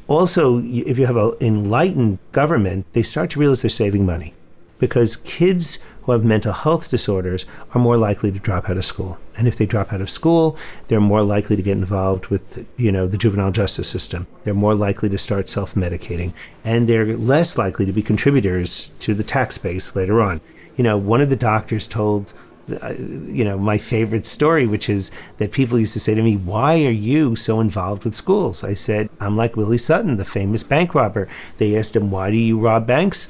also, 0.07 0.59
if 0.59 0.99
you 0.99 1.05
have 1.07 1.17
an 1.17 1.33
enlightened 1.41 2.19
government, 2.31 2.85
they 2.93 3.03
start 3.03 3.31
to 3.31 3.39
realize 3.39 3.61
they're 3.63 3.69
saving 3.69 4.05
money 4.05 4.33
because 4.79 5.15
kids 5.17 5.79
who 6.03 6.11
have 6.13 6.23
mental 6.23 6.53
health 6.53 6.89
disorders 6.89 7.45
are 7.73 7.81
more 7.81 7.97
likely 7.97 8.31
to 8.31 8.39
drop 8.39 8.69
out 8.69 8.77
of 8.77 8.85
school. 8.85 9.17
And 9.35 9.47
if 9.47 9.57
they 9.57 9.65
drop 9.65 9.91
out 9.91 9.99
of 9.99 10.09
school, 10.09 10.55
they're 10.87 11.01
more 11.01 11.23
likely 11.23 11.55
to 11.57 11.61
get 11.61 11.77
involved 11.77 12.27
with, 12.27 12.65
you 12.77 12.91
know, 12.91 13.07
the 13.07 13.17
juvenile 13.17 13.51
justice 13.51 13.89
system. 13.89 14.27
They're 14.43 14.53
more 14.53 14.75
likely 14.75 15.09
to 15.09 15.17
start 15.17 15.49
self-medicating, 15.49 16.31
and 16.63 16.87
they're 16.87 17.17
less 17.17 17.57
likely 17.57 17.85
to 17.85 17.91
be 17.91 18.01
contributors 18.01 18.91
to 18.99 19.13
the 19.13 19.23
tax 19.23 19.57
base 19.57 19.95
later 19.95 20.21
on. 20.21 20.39
you 20.77 20.83
know, 20.83 20.97
one 20.97 21.21
of 21.21 21.29
the 21.29 21.35
doctors 21.35 21.87
told 21.87 22.33
you 22.67 23.43
know, 23.43 23.57
my 23.57 23.77
favorite 23.77 24.25
story, 24.25 24.67
which 24.67 24.89
is 24.89 25.11
that 25.37 25.51
people 25.51 25.79
used 25.79 25.93
to 25.93 25.99
say 25.99 26.15
to 26.15 26.21
me, 26.21 26.35
Why 26.35 26.85
are 26.85 26.91
you 26.91 27.35
so 27.35 27.59
involved 27.59 28.03
with 28.03 28.15
schools? 28.15 28.63
I 28.63 28.73
said, 28.73 29.09
I'm 29.19 29.37
like 29.37 29.55
Willie 29.55 29.77
Sutton, 29.77 30.17
the 30.17 30.25
famous 30.25 30.63
bank 30.63 30.93
robber. 30.93 31.27
They 31.57 31.77
asked 31.77 31.95
him, 31.95 32.11
Why 32.11 32.31
do 32.31 32.37
you 32.37 32.59
rob 32.59 32.85
banks? 32.85 33.27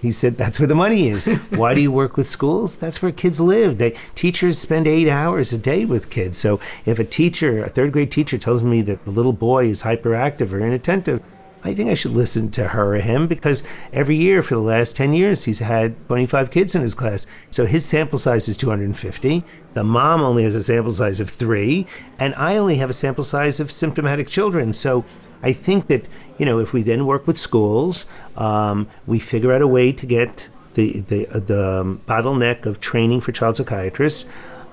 He 0.00 0.12
said, 0.12 0.36
That's 0.36 0.58
where 0.58 0.68
the 0.68 0.74
money 0.74 1.08
is. 1.08 1.26
Why 1.50 1.74
do 1.74 1.80
you 1.80 1.92
work 1.92 2.16
with 2.16 2.28
schools? 2.28 2.76
That's 2.76 3.00
where 3.00 3.12
kids 3.12 3.40
live. 3.40 3.78
They, 3.78 3.96
teachers 4.14 4.58
spend 4.58 4.86
eight 4.86 5.08
hours 5.08 5.52
a 5.52 5.58
day 5.58 5.84
with 5.84 6.10
kids. 6.10 6.36
So 6.36 6.60
if 6.84 6.98
a 6.98 7.04
teacher, 7.04 7.64
a 7.64 7.68
third 7.68 7.92
grade 7.92 8.12
teacher, 8.12 8.36
tells 8.36 8.62
me 8.62 8.82
that 8.82 9.04
the 9.04 9.10
little 9.10 9.32
boy 9.32 9.68
is 9.68 9.82
hyperactive 9.82 10.52
or 10.52 10.60
inattentive, 10.60 11.22
I 11.64 11.72
think 11.72 11.90
I 11.90 11.94
should 11.94 12.12
listen 12.12 12.50
to 12.50 12.68
her 12.68 12.94
or 12.94 13.00
him 13.00 13.26
because 13.26 13.62
every 13.92 14.16
year 14.16 14.42
for 14.42 14.54
the 14.54 14.60
last 14.60 14.96
10 14.96 15.14
years, 15.14 15.44
he's 15.44 15.60
had 15.60 15.96
25 16.08 16.50
kids 16.50 16.74
in 16.74 16.82
his 16.82 16.94
class. 16.94 17.26
So 17.50 17.64
his 17.64 17.86
sample 17.86 18.18
size 18.18 18.48
is 18.50 18.58
250. 18.58 19.42
The 19.72 19.82
mom 19.82 20.20
only 20.20 20.44
has 20.44 20.54
a 20.54 20.62
sample 20.62 20.92
size 20.92 21.20
of 21.20 21.30
three, 21.30 21.86
and 22.18 22.34
I 22.34 22.58
only 22.58 22.76
have 22.76 22.90
a 22.90 22.94
sample 22.94 23.24
size 23.24 23.60
of 23.60 23.72
symptomatic 23.72 24.28
children. 24.28 24.74
So 24.74 25.06
I 25.42 25.54
think 25.54 25.86
that, 25.86 26.04
you 26.36 26.44
know, 26.44 26.58
if 26.58 26.74
we 26.74 26.82
then 26.82 27.06
work 27.06 27.26
with 27.26 27.38
schools, 27.38 28.04
um, 28.36 28.86
we 29.06 29.18
figure 29.18 29.52
out 29.52 29.62
a 29.62 29.66
way 29.66 29.90
to 29.90 30.06
get 30.06 30.48
the, 30.74 31.00
the, 31.00 31.26
uh, 31.28 31.38
the 31.38 31.80
um, 31.80 32.02
bottleneck 32.06 32.66
of 32.66 32.80
training 32.80 33.22
for 33.22 33.32
child 33.32 33.56
psychiatrists. 33.56 34.26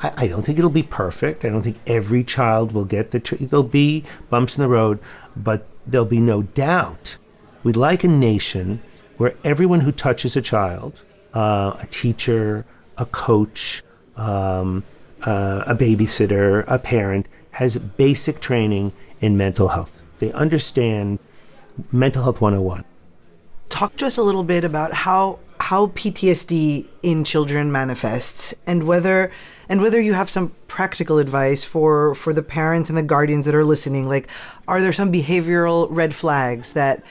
I, 0.04 0.28
don't 0.28 0.44
think 0.44 0.58
it'll 0.58 0.72
be 0.72 0.82
perfect. 0.82 1.46
I 1.46 1.50
don't 1.50 1.62
think 1.62 1.78
every 1.86 2.24
child 2.24 2.72
will 2.72 2.86
get 2.86 3.12
the. 3.12 3.20
Tr- 3.20 3.36
there'll 3.36 3.62
be 3.62 4.04
bumps 4.32 4.58
in 4.58 4.64
the 4.64 4.68
road, 4.68 4.98
but 5.36 5.68
there'll 5.86 6.06
be 6.06 6.20
no 6.20 6.44
doubt. 6.44 7.18
We'd 7.64 7.76
like 7.76 8.04
a 8.04 8.08
nation 8.08 8.82
where 9.18 9.36
everyone 9.44 9.82
who 9.82 9.92
touches 9.92 10.36
a 10.36 10.42
child, 10.42 11.02
uh, 11.34 11.78
a 11.80 11.88
teacher, 11.92 12.66
a 12.98 13.06
coach, 13.06 13.84
um, 14.16 14.84
uh, 15.24 15.64
a 15.68 15.76
babysitter, 15.76 16.64
a 16.68 16.80
parent, 16.80 17.28
has 17.52 17.78
basic 17.78 18.40
training 18.40 18.92
in 19.20 19.38
mental 19.38 19.70
health. 19.70 20.02
They 20.20 20.32
understand 20.34 21.20
mental 21.92 22.24
health 22.24 22.42
101. 22.42 22.84
Talk 23.70 23.96
to 23.98 24.06
us 24.06 24.18
a 24.18 24.24
little 24.24 24.44
bit 24.44 24.64
about 24.64 24.94
how 24.94 25.40
how 25.72 25.88
PTSD 25.88 26.86
in 27.02 27.24
children 27.24 27.72
manifests 27.72 28.54
and 28.68 28.84
whether 28.84 29.32
and 29.70 29.82
whether 29.82 30.02
you 30.02 30.12
have 30.12 30.30
some 30.30 30.54
practical 30.68 31.18
advice 31.18 31.64
for 31.64 32.14
for 32.14 32.34
the 32.34 32.44
parents 32.44 32.90
and 32.90 32.98
the 32.98 33.04
guardians 33.04 33.46
that 33.46 33.56
are 33.56 33.64
listening 33.64 34.06
like 34.10 34.30
are 34.68 34.82
there 34.82 34.92
some 34.92 35.14
behavioral 35.14 35.88
red 35.90 36.14
flags 36.14 36.74
that 36.74 37.02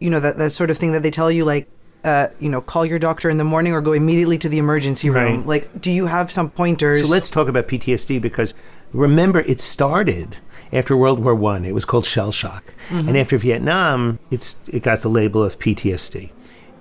you 0.00 0.10
know 0.10 0.18
that 0.18 0.38
that 0.38 0.50
sort 0.50 0.70
of 0.70 0.76
thing 0.76 0.90
that 0.90 1.04
they 1.04 1.10
tell 1.12 1.30
you 1.30 1.44
like 1.44 1.68
uh, 2.02 2.28
you 2.38 2.48
know, 2.48 2.62
call 2.62 2.86
your 2.86 2.98
doctor 2.98 3.28
in 3.28 3.36
the 3.36 3.44
morning 3.44 3.74
or 3.74 3.82
go 3.82 3.92
immediately 3.92 4.38
to 4.38 4.48
the 4.48 4.56
emergency 4.56 5.10
room. 5.10 5.40
Right. 5.40 5.46
Like, 5.46 5.82
do 5.82 5.90
you 5.90 6.06
have 6.06 6.30
some 6.30 6.48
pointers? 6.48 7.02
So 7.02 7.06
let's 7.06 7.28
talk 7.28 7.46
about 7.46 7.68
PTSD 7.68 8.22
because 8.22 8.54
remember, 8.94 9.40
it 9.40 9.60
started 9.60 10.38
after 10.72 10.96
World 10.96 11.22
War 11.22 11.34
One. 11.34 11.66
It 11.66 11.74
was 11.74 11.84
called 11.84 12.06
shell 12.06 12.32
shock, 12.32 12.72
mm-hmm. 12.88 13.06
and 13.06 13.18
after 13.18 13.36
Vietnam, 13.36 14.18
it's 14.30 14.56
it 14.66 14.82
got 14.82 15.02
the 15.02 15.10
label 15.10 15.42
of 15.42 15.58
PTSD 15.58 16.30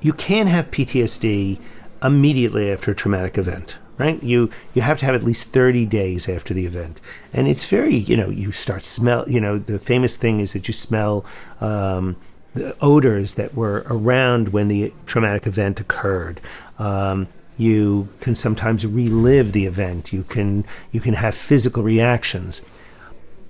you 0.02 0.14
can 0.14 0.48
have 0.48 0.72
PTSD 0.72 1.60
immediately 2.02 2.72
after 2.72 2.92
a 2.92 2.96
traumatic 2.96 3.38
event 3.38 3.78
right? 4.00 4.24
You 4.24 4.50
you 4.74 4.82
have 4.82 4.98
to 5.00 5.06
have 5.06 5.14
at 5.14 5.24
least 5.24 5.50
30 5.50 5.86
days 5.86 6.28
after 6.28 6.54
the 6.54 6.66
event. 6.66 7.00
And 7.34 7.48
it's 7.48 7.66
very 7.66 7.96
you 7.96 8.18
know 8.18 8.30
you 8.30 8.52
start 8.52 8.84
smell 8.84 9.30
you 9.30 9.40
know 9.40 9.60
the 9.60 9.78
famous 9.78 10.16
thing 10.16 10.40
is 10.40 10.54
that 10.54 10.68
you 10.68 10.74
smell 10.74 11.24
um, 11.62 12.16
the 12.56 12.76
odors 12.82 13.36
that 13.36 13.54
were 13.54 13.86
around 13.88 14.50
when 14.50 14.70
the 14.70 14.92
traumatic 15.06 15.46
event 15.46 15.80
occurred. 15.80 16.42
Um, 16.80 17.28
you 17.58 18.08
can 18.22 18.36
sometimes 18.36 18.88
relive 18.88 19.52
the 19.52 19.66
event. 19.66 20.12
You 20.14 20.24
can 20.24 20.66
you 20.92 21.02
can 21.02 21.14
have 21.14 21.36
physical 21.36 21.84
reactions 21.84 22.62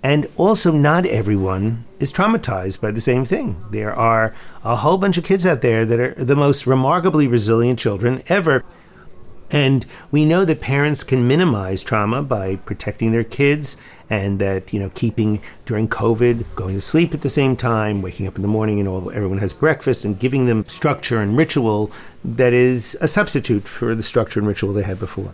and 0.01 0.29
also, 0.37 0.71
not 0.71 1.05
everyone 1.05 1.83
is 1.99 2.13
traumatized 2.13 2.79
by 2.79 2.91
the 2.91 3.01
same 3.01 3.25
thing. 3.25 3.61
There 3.71 3.93
are 3.93 4.33
a 4.63 4.77
whole 4.77 4.97
bunch 4.97 5.17
of 5.17 5.25
kids 5.25 5.45
out 5.45 5.61
there 5.61 5.85
that 5.85 5.99
are 5.99 6.13
the 6.13 6.37
most 6.37 6.65
remarkably 6.65 7.27
resilient 7.27 7.79
children 7.79 8.23
ever. 8.27 8.63
And 9.51 9.85
we 10.11 10.25
know 10.25 10.45
that 10.45 10.61
parents 10.61 11.03
can 11.03 11.27
minimize 11.27 11.83
trauma 11.83 12.21
by 12.21 12.57
protecting 12.57 13.11
their 13.11 13.23
kids 13.25 13.75
and 14.09 14.39
that, 14.39 14.71
you 14.71 14.79
know, 14.79 14.91
keeping 14.93 15.41
during 15.65 15.89
COVID, 15.89 16.45
going 16.55 16.75
to 16.75 16.81
sleep 16.81 17.13
at 17.13 17.21
the 17.21 17.29
same 17.29 17.57
time, 17.57 18.01
waking 18.01 18.27
up 18.27 18.35
in 18.35 18.41
the 18.41 18.47
morning 18.47 18.79
and 18.79 18.87
all 18.87 19.11
everyone 19.11 19.39
has 19.39 19.51
breakfast 19.51 20.05
and 20.05 20.17
giving 20.19 20.45
them 20.45 20.65
structure 20.67 21.19
and 21.19 21.35
ritual 21.35 21.91
that 22.23 22.53
is 22.53 22.95
a 23.01 23.07
substitute 23.07 23.67
for 23.67 23.95
the 23.95 24.03
structure 24.03 24.39
and 24.39 24.47
ritual 24.47 24.71
they 24.71 24.83
had 24.83 24.99
before. 24.99 25.33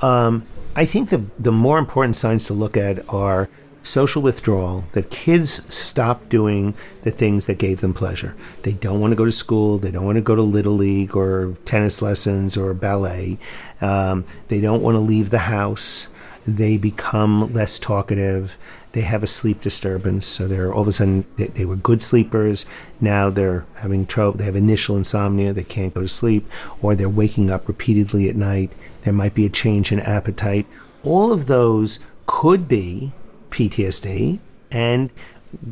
Um, 0.00 0.44
I 0.74 0.84
think 0.84 1.08
the, 1.08 1.24
the 1.38 1.52
more 1.52 1.78
important 1.78 2.16
signs 2.16 2.46
to 2.46 2.52
look 2.52 2.76
at 2.76 3.08
are 3.08 3.48
social 3.86 4.22
withdrawal, 4.22 4.84
that 4.92 5.10
kids 5.10 5.62
stop 5.74 6.28
doing 6.28 6.74
the 7.02 7.10
things 7.10 7.46
that 7.46 7.58
gave 7.58 7.80
them 7.80 7.94
pleasure. 7.94 8.34
They 8.62 8.72
don't 8.72 9.00
want 9.00 9.12
to 9.12 9.16
go 9.16 9.24
to 9.24 9.32
school, 9.32 9.78
they 9.78 9.90
don't 9.90 10.04
want 10.04 10.16
to 10.16 10.22
go 10.22 10.34
to 10.34 10.42
Little 10.42 10.74
League 10.74 11.16
or 11.16 11.56
tennis 11.64 12.02
lessons 12.02 12.56
or 12.56 12.74
ballet, 12.74 13.38
um, 13.80 14.24
they 14.48 14.60
don't 14.60 14.82
want 14.82 14.96
to 14.96 15.00
leave 15.00 15.30
the 15.30 15.38
house, 15.38 16.08
they 16.46 16.76
become 16.76 17.52
less 17.52 17.78
talkative. 17.78 18.56
They 18.92 19.00
have 19.00 19.22
a 19.22 19.26
sleep 19.26 19.60
disturbance, 19.60 20.24
so 20.24 20.46
they're 20.46 20.72
all 20.72 20.82
of 20.82 20.88
a 20.88 20.92
sudden 20.92 21.26
they, 21.36 21.48
they 21.48 21.64
were 21.64 21.76
good 21.76 22.00
sleepers. 22.00 22.64
Now 23.00 23.28
they're 23.28 23.66
having 23.74 24.06
trouble. 24.06 24.38
They 24.38 24.44
have 24.44 24.56
initial 24.56 24.96
insomnia. 24.96 25.52
They 25.52 25.64
can't 25.64 25.92
go 25.92 26.02
to 26.02 26.08
sleep, 26.08 26.48
or 26.80 26.94
they're 26.94 27.08
waking 27.08 27.50
up 27.50 27.68
repeatedly 27.68 28.28
at 28.28 28.36
night. 28.36 28.72
There 29.02 29.12
might 29.12 29.34
be 29.34 29.44
a 29.44 29.50
change 29.50 29.92
in 29.92 30.00
appetite. 30.00 30.66
All 31.04 31.32
of 31.32 31.46
those 31.46 31.98
could 32.26 32.68
be 32.68 33.12
PTSD 33.56 34.38
and 34.70 35.10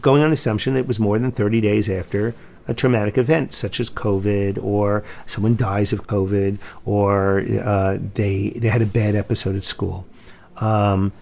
going 0.01 0.23
on 0.23 0.31
the 0.31 0.35
assumption 0.35 0.75
that 0.75 0.81
it 0.81 0.89
was 0.89 0.99
more 0.99 1.19
than 1.19 1.31
30 1.31 1.61
days 1.61 1.89
after 1.91 2.35
a 2.67 2.73
traumatic 2.73 3.19
event 3.19 3.53
such 3.53 3.79
as 3.79 3.91
COVID 3.91 4.63
or 4.63 5.05
someone 5.27 5.55
dies 5.55 5.93
of 5.93 6.07
COVID 6.07 6.59
or 6.87 7.45
uh, 7.63 7.99
they 8.15 8.51
they 8.57 8.69
had 8.69 8.81
a 8.81 8.87
bad 8.87 9.15
episode 9.15 9.55
at 9.55 9.65
school. 9.65 10.07
Um, 10.57 11.13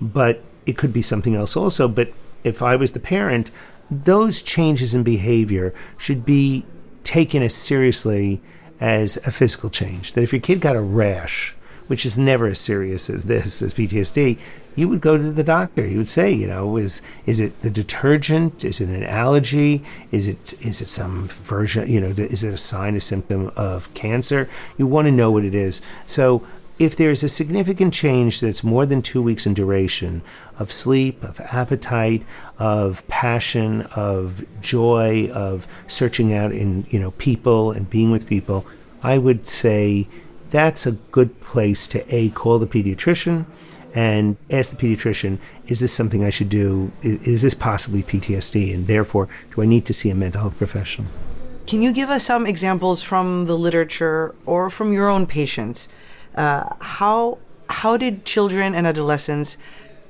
but 0.00 0.42
it 0.66 0.76
could 0.76 0.92
be 0.92 1.02
something 1.02 1.34
else 1.34 1.56
also. 1.56 1.88
But 1.88 2.12
if 2.44 2.62
I 2.62 2.76
was 2.76 2.92
the 2.92 3.00
parent, 3.00 3.50
those 3.90 4.42
changes 4.42 4.94
in 4.94 5.02
behavior 5.02 5.72
should 5.96 6.26
be 6.26 6.66
taken 7.04 7.42
as 7.42 7.54
seriously 7.54 8.40
as 8.80 9.16
a 9.18 9.30
physical 9.30 9.70
change. 9.70 10.12
That 10.12 10.22
if 10.22 10.32
your 10.32 10.42
kid 10.42 10.60
got 10.60 10.76
a 10.76 10.80
rash, 10.80 11.54
which 11.86 12.04
is 12.04 12.18
never 12.18 12.48
as 12.48 12.58
serious 12.58 13.08
as 13.08 13.24
this, 13.24 13.62
as 13.62 13.72
PTSD, 13.72 14.38
you 14.74 14.88
would 14.88 15.00
go 15.00 15.16
to 15.16 15.30
the 15.30 15.44
doctor. 15.44 15.86
You 15.86 15.98
would 15.98 16.08
say, 16.08 16.32
you 16.32 16.46
know, 16.46 16.76
is 16.76 17.02
is 17.26 17.40
it 17.40 17.60
the 17.62 17.70
detergent? 17.70 18.64
Is 18.64 18.80
it 18.80 18.88
an 18.88 19.04
allergy? 19.04 19.82
Is 20.10 20.28
it 20.28 20.54
is 20.64 20.80
it 20.80 20.88
some 20.88 21.28
version? 21.28 21.88
You 21.88 22.00
know, 22.00 22.08
is 22.08 22.44
it 22.44 22.54
a 22.54 22.58
sign, 22.58 22.96
a 22.96 23.00
symptom 23.00 23.52
of 23.56 23.92
cancer? 23.94 24.48
You 24.78 24.86
want 24.86 25.06
to 25.06 25.12
know 25.12 25.30
what 25.30 25.44
it 25.44 25.54
is. 25.54 25.80
So 26.06 26.46
if 26.78 26.96
there's 26.96 27.22
a 27.22 27.28
significant 27.28 27.92
change 27.92 28.40
that's 28.40 28.64
more 28.64 28.86
than 28.86 29.02
two 29.02 29.22
weeks 29.22 29.46
in 29.46 29.54
duration 29.54 30.22
of 30.58 30.72
sleep, 30.72 31.22
of 31.22 31.38
appetite, 31.40 32.24
of 32.58 33.06
passion, 33.08 33.82
of 33.94 34.44
joy, 34.60 35.30
of 35.32 35.66
searching 35.86 36.32
out 36.32 36.52
in 36.52 36.86
you 36.88 36.98
know 36.98 37.10
people 37.12 37.72
and 37.72 37.90
being 37.90 38.10
with 38.10 38.26
people, 38.26 38.66
I 39.02 39.18
would 39.18 39.46
say 39.46 40.08
that's 40.50 40.86
a 40.86 40.92
good 40.92 41.40
place 41.40 41.86
to 41.88 42.14
a 42.14 42.30
call 42.30 42.58
the 42.58 42.66
pediatrician 42.66 43.44
and 43.94 44.36
ask 44.50 44.74
the 44.74 44.76
pediatrician, 44.76 45.38
is 45.66 45.80
this 45.80 45.92
something 45.92 46.24
I 46.24 46.30
should 46.30 46.48
do? 46.48 46.90
Is, 47.02 47.42
this 47.42 47.54
possibly 47.54 48.02
PTSD? 48.02 48.74
And 48.74 48.86
therefore, 48.86 49.28
do 49.54 49.62
I 49.62 49.66
need 49.66 49.84
to 49.86 49.92
see 49.92 50.10
a 50.10 50.14
mental 50.14 50.40
health 50.40 50.56
professional? 50.56 51.08
Can 51.66 51.82
you 51.82 51.92
give 51.92 52.10
us 52.10 52.24
some 52.24 52.46
examples 52.46 53.02
from 53.02 53.46
the 53.46 53.56
literature 53.56 54.34
or 54.46 54.70
from 54.70 54.92
your 54.92 55.08
own 55.08 55.26
patients? 55.26 55.88
Uh, 56.34 56.74
how 56.80 57.38
how 57.68 57.96
did 57.96 58.24
children 58.24 58.74
and 58.74 58.86
adolescents 58.86 59.56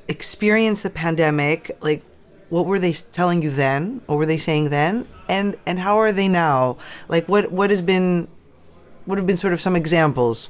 experience 0.09 0.83
the 0.83 0.91
pandemic? 0.91 1.77
Like, 1.81 2.03
what 2.49 2.67
were 2.67 2.79
they 2.79 2.93
telling 2.93 3.43
you 3.43 3.51
then? 3.51 4.01
What 4.07 4.17
were 4.17 4.27
they 4.27 4.39
saying 4.39 4.71
then? 4.71 5.07
And 5.29 5.57
and 5.67 5.79
how 5.79 5.99
are 5.99 6.13
they 6.13 6.29
now? 6.29 6.79
Like, 7.09 7.29
what 7.29 7.53
what 7.53 7.71
has 7.71 7.83
been 7.83 8.29
what 9.05 9.19
have 9.19 9.27
been 9.27 9.37
sort 9.37 9.53
of 9.53 9.61
some 9.61 9.77
examples? 9.77 10.49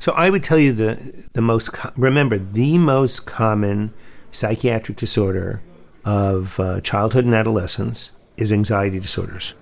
So 0.00 0.12
I 0.12 0.30
would 0.30 0.42
tell 0.42 0.58
you 0.58 0.72
the 0.72 1.26
the 1.32 1.42
most 1.42 1.70
remember 1.96 2.38
the 2.38 2.78
most 2.78 3.26
common 3.26 3.92
psychiatric 4.30 4.96
disorder 4.96 5.60
of 6.04 6.58
uh, 6.60 6.80
childhood 6.80 7.24
and 7.24 7.34
adolescence 7.34 8.12
is 8.36 8.52
anxiety 8.52 9.00
disorders. 9.00 9.54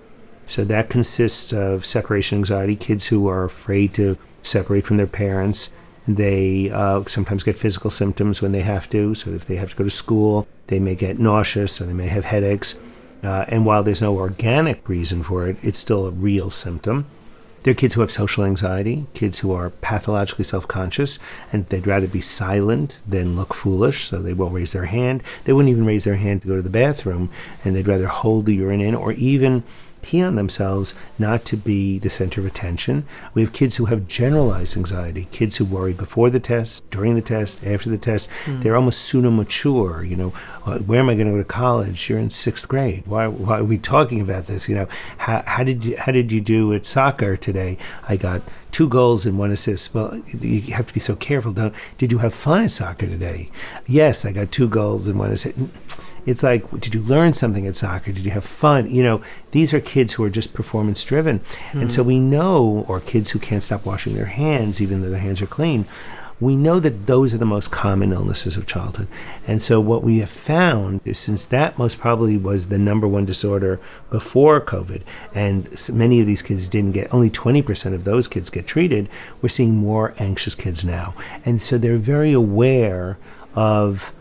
So 0.45 0.63
that 0.65 0.89
consists 0.89 1.51
of 1.51 1.85
separation 1.85 2.37
anxiety, 2.37 2.75
kids 2.75 3.07
who 3.07 3.27
are 3.27 3.43
afraid 3.43 3.93
to 3.95 4.17
separate 4.43 4.85
from 4.85 4.97
their 4.97 5.07
parents. 5.07 5.71
They 6.07 6.71
uh, 6.71 7.03
sometimes 7.05 7.43
get 7.43 7.57
physical 7.57 7.89
symptoms 7.89 8.41
when 8.41 8.53
they 8.53 8.61
have 8.61 8.89
to. 8.91 9.13
So 9.13 9.31
if 9.31 9.45
they 9.45 9.57
have 9.57 9.71
to 9.71 9.75
go 9.75 9.83
to 9.83 9.89
school, 9.89 10.47
they 10.67 10.79
may 10.79 10.95
get 10.95 11.19
nauseous 11.19 11.81
or 11.81 11.85
they 11.85 11.93
may 11.93 12.07
have 12.07 12.23
headaches. 12.23 12.79
Uh, 13.23 13.43
and 13.49 13.65
while 13.65 13.83
there's 13.83 14.01
no 14.01 14.15
organic 14.15 14.87
reason 14.87 15.21
for 15.23 15.47
it, 15.47 15.57
it's 15.61 15.79
still 15.79 16.05
a 16.05 16.11
real 16.11 16.49
symptom. 16.49 17.05
There 17.63 17.71
are 17.71 17.75
kids 17.75 17.95
who 17.95 18.01
have 18.01 18.11
social 18.11 18.45
anxiety, 18.45 19.05
kids 19.13 19.39
who 19.39 19.51
are 19.51 19.69
pathologically 19.69 20.45
self 20.45 20.67
conscious, 20.67 21.19
and 21.51 21.65
they'd 21.67 21.87
rather 21.87 22.07
be 22.07 22.21
silent 22.21 23.01
than 23.07 23.35
look 23.35 23.53
foolish, 23.53 24.09
so 24.09 24.21
they 24.21 24.33
won't 24.33 24.53
raise 24.53 24.73
their 24.73 24.85
hand. 24.85 25.23
They 25.43 25.53
wouldn't 25.53 25.71
even 25.71 25.85
raise 25.85 26.05
their 26.05 26.15
hand 26.15 26.41
to 26.41 26.47
go 26.47 26.55
to 26.55 26.61
the 26.61 26.69
bathroom, 26.69 27.29
and 27.65 27.75
they'd 27.75 27.87
rather 27.87 28.07
hold 28.07 28.45
the 28.45 28.55
urine 28.55 28.81
in 28.81 28.95
or 28.95 29.11
even 29.13 29.63
pee 30.07 30.23
on 30.23 30.35
themselves 30.35 30.95
not 31.19 31.43
to 31.43 31.57
be 31.57 31.99
the 31.99 32.09
center 32.09 32.39
of 32.39 32.47
attention. 32.47 33.05
We 33.33 33.41
have 33.41 33.51
kids 33.51 33.75
who 33.75 33.85
have 33.85 34.07
generalized 34.07 34.77
anxiety, 34.77 35.27
kids 35.31 35.57
who 35.57 35.65
worry 35.65 35.91
before 35.91 36.29
the 36.29 36.39
test, 36.39 36.89
during 36.89 37.15
the 37.15 37.21
test, 37.21 37.65
after 37.67 37.89
the 37.89 37.97
test. 37.97 38.29
Mm. 38.45 38.63
They're 38.63 38.77
almost 38.77 39.01
pseudo 39.01 39.31
mature. 39.31 40.05
You 40.05 40.15
know, 40.15 40.33
uh, 40.65 40.79
where 40.79 41.01
am 41.01 41.09
I 41.09 41.15
going 41.15 41.27
to 41.27 41.33
go 41.33 41.39
to 41.39 41.43
college? 41.43 42.09
You're 42.09 42.19
in 42.19 42.29
sixth 42.29 42.69
grade. 42.69 43.03
Why, 43.05 43.27
why 43.27 43.59
are 43.59 43.65
we 43.65 43.77
talking 43.77 44.21
about 44.21 44.47
this? 44.47 44.69
You 44.69 44.75
know, 44.75 44.87
how, 45.17 45.43
how 45.45 45.63
did 45.65 45.83
you 45.83 45.97
how 45.97 46.13
did 46.13 46.31
you 46.31 46.39
do 46.39 46.71
at 46.71 46.85
soccer 46.85 47.35
today? 47.35 47.77
I 48.07 48.15
got 48.15 48.41
two 48.71 48.87
goals 48.87 49.25
and 49.25 49.37
one 49.37 49.51
assist. 49.51 49.93
Well, 49.93 50.21
you 50.39 50.73
have 50.73 50.87
to 50.87 50.93
be 50.93 51.01
so 51.01 51.17
careful. 51.17 51.51
Don't, 51.51 51.75
did 51.97 52.13
you 52.13 52.19
have 52.19 52.33
fun 52.33 52.63
at 52.63 52.71
soccer 52.71 53.07
today? 53.07 53.49
Yes, 53.87 54.23
I 54.23 54.31
got 54.31 54.53
two 54.53 54.69
goals 54.69 55.07
and 55.07 55.19
one 55.19 55.31
assist 55.31 55.57
it's 56.27 56.43
like, 56.43 56.69
did 56.81 56.93
you 56.93 57.01
learn 57.01 57.33
something 57.33 57.65
at 57.65 57.77
soccer? 57.77 58.11
Did 58.11 58.25
you 58.25 58.31
have 58.31 58.43
fun? 58.43 58.89
You 58.91 59.01
know, 59.01 59.21
these 59.51 59.73
are 59.73 59.79
kids 59.79 60.13
who 60.13 60.25
are 60.25 60.29
just 60.29 60.53
performance 60.53 61.03
driven. 61.05 61.39
Mm-hmm. 61.39 61.79
And 61.79 61.91
so 61.91 62.03
hmm. 62.03 62.07
we 62.09 62.19
know, 62.19 62.85
or 62.89 62.99
kids 62.99 63.31
who 63.31 63.39
can't 63.39 63.63
stop 63.63 63.85
washing 63.85 64.13
their 64.13 64.25
hands, 64.25 64.81
even 64.81 65.01
though 65.01 65.09
their 65.09 65.21
hands 65.21 65.41
are 65.41 65.47
clean. 65.47 65.85
We 66.41 66.57
know 66.57 66.79
that 66.81 67.07
those 67.07 67.33
are 67.33 67.39
the 67.39 67.45
most 67.45 67.71
common 67.71 68.11
illnesses 68.11 68.57
of 68.57 68.67
childhood. 68.67 69.07
And 69.47 69.59
so, 69.59 69.79
what 69.79 70.03
we 70.03 70.19
have 70.19 70.29
found 70.29 71.01
is 71.03 71.17
since 71.17 71.45
that 71.45 71.79
most 71.79 71.97
probably 71.97 72.37
was 72.37 72.67
the 72.67 72.77
number 72.77 73.07
one 73.07 73.25
disorder 73.25 73.79
before 74.11 74.61
COVID, 74.61 75.01
and 75.33 75.67
many 75.91 76.19
of 76.19 76.27
these 76.27 76.43
kids 76.43 76.67
didn't 76.67 76.91
get, 76.91 77.11
only 77.11 77.31
20% 77.31 77.95
of 77.95 78.03
those 78.03 78.27
kids 78.27 78.51
get 78.51 78.67
treated, 78.67 79.09
we're 79.41 79.49
seeing 79.49 79.77
more 79.77 80.13
anxious 80.19 80.53
kids 80.53 80.85
now. 80.85 81.15
And 81.43 81.59
so, 81.59 81.79
they're 81.79 81.97
very 81.97 82.33
aware 82.33 83.17
of 83.55 84.13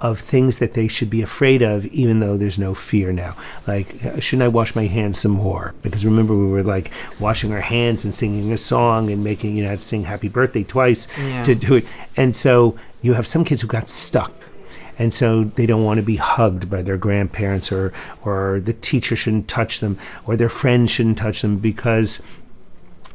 of 0.00 0.20
things 0.20 0.58
that 0.58 0.74
they 0.74 0.86
should 0.86 1.10
be 1.10 1.22
afraid 1.22 1.60
of, 1.60 1.84
even 1.86 2.20
though 2.20 2.36
there's 2.36 2.58
no 2.58 2.74
fear 2.74 3.12
now. 3.12 3.36
Like, 3.66 4.04
uh, 4.04 4.20
shouldn't 4.20 4.44
I 4.44 4.48
wash 4.48 4.76
my 4.76 4.86
hands 4.86 5.18
some 5.18 5.32
more? 5.32 5.74
Because 5.82 6.04
remember, 6.04 6.36
we 6.36 6.46
were 6.46 6.62
like 6.62 6.90
washing 7.18 7.52
our 7.52 7.60
hands 7.60 8.04
and 8.04 8.14
singing 8.14 8.52
a 8.52 8.58
song 8.58 9.10
and 9.10 9.24
making, 9.24 9.56
you 9.56 9.64
know, 9.64 9.70
had 9.70 9.80
to 9.80 9.84
sing 9.84 10.04
happy 10.04 10.28
birthday 10.28 10.62
twice 10.62 11.08
yeah. 11.18 11.42
to 11.42 11.54
do 11.54 11.74
it. 11.74 11.86
And 12.16 12.36
so 12.36 12.76
you 13.02 13.14
have 13.14 13.26
some 13.26 13.44
kids 13.44 13.62
who 13.62 13.68
got 13.68 13.88
stuck. 13.88 14.32
And 15.00 15.14
so 15.14 15.44
they 15.44 15.64
don't 15.64 15.84
want 15.84 15.98
to 15.98 16.02
be 16.04 16.16
hugged 16.16 16.68
by 16.68 16.82
their 16.82 16.96
grandparents, 16.96 17.70
or, 17.70 17.92
or 18.24 18.58
the 18.58 18.72
teacher 18.72 19.14
shouldn't 19.14 19.46
touch 19.46 19.78
them, 19.78 19.96
or 20.26 20.36
their 20.36 20.48
friends 20.48 20.90
shouldn't 20.90 21.18
touch 21.18 21.42
them 21.42 21.58
because 21.58 22.20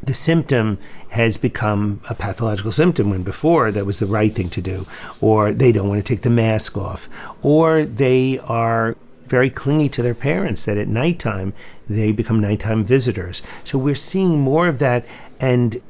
the 0.05 0.13
symptom 0.13 0.77
has 1.09 1.37
become 1.37 2.01
a 2.09 2.13
pathological 2.13 2.71
symptom 2.71 3.09
when 3.09 3.23
before 3.23 3.71
that 3.71 3.85
was 3.85 3.99
the 3.99 4.05
right 4.05 4.33
thing 4.33 4.49
to 4.49 4.61
do, 4.61 4.85
or 5.21 5.53
they 5.53 5.71
don't 5.71 5.87
want 5.87 6.03
to 6.03 6.13
take 6.13 6.23
the 6.23 6.29
mask 6.29 6.77
off, 6.77 7.07
or 7.41 7.83
they 7.83 8.39
are 8.39 8.97
very 9.25 9.49
clingy 9.49 9.89
to 9.89 10.01
their 10.01 10.13
parents 10.13 10.65
that 10.65 10.77
at 10.77 10.87
nighttime 10.87 11.53
they 11.89 12.11
become 12.11 12.39
nighttime 12.39 12.83
visitors. 12.83 13.41
So 13.63 13.77
we're 13.77 13.95
seeing 13.95 14.39
more 14.39 14.67
of 14.67 14.79
that, 14.79 15.05
and 15.39 15.81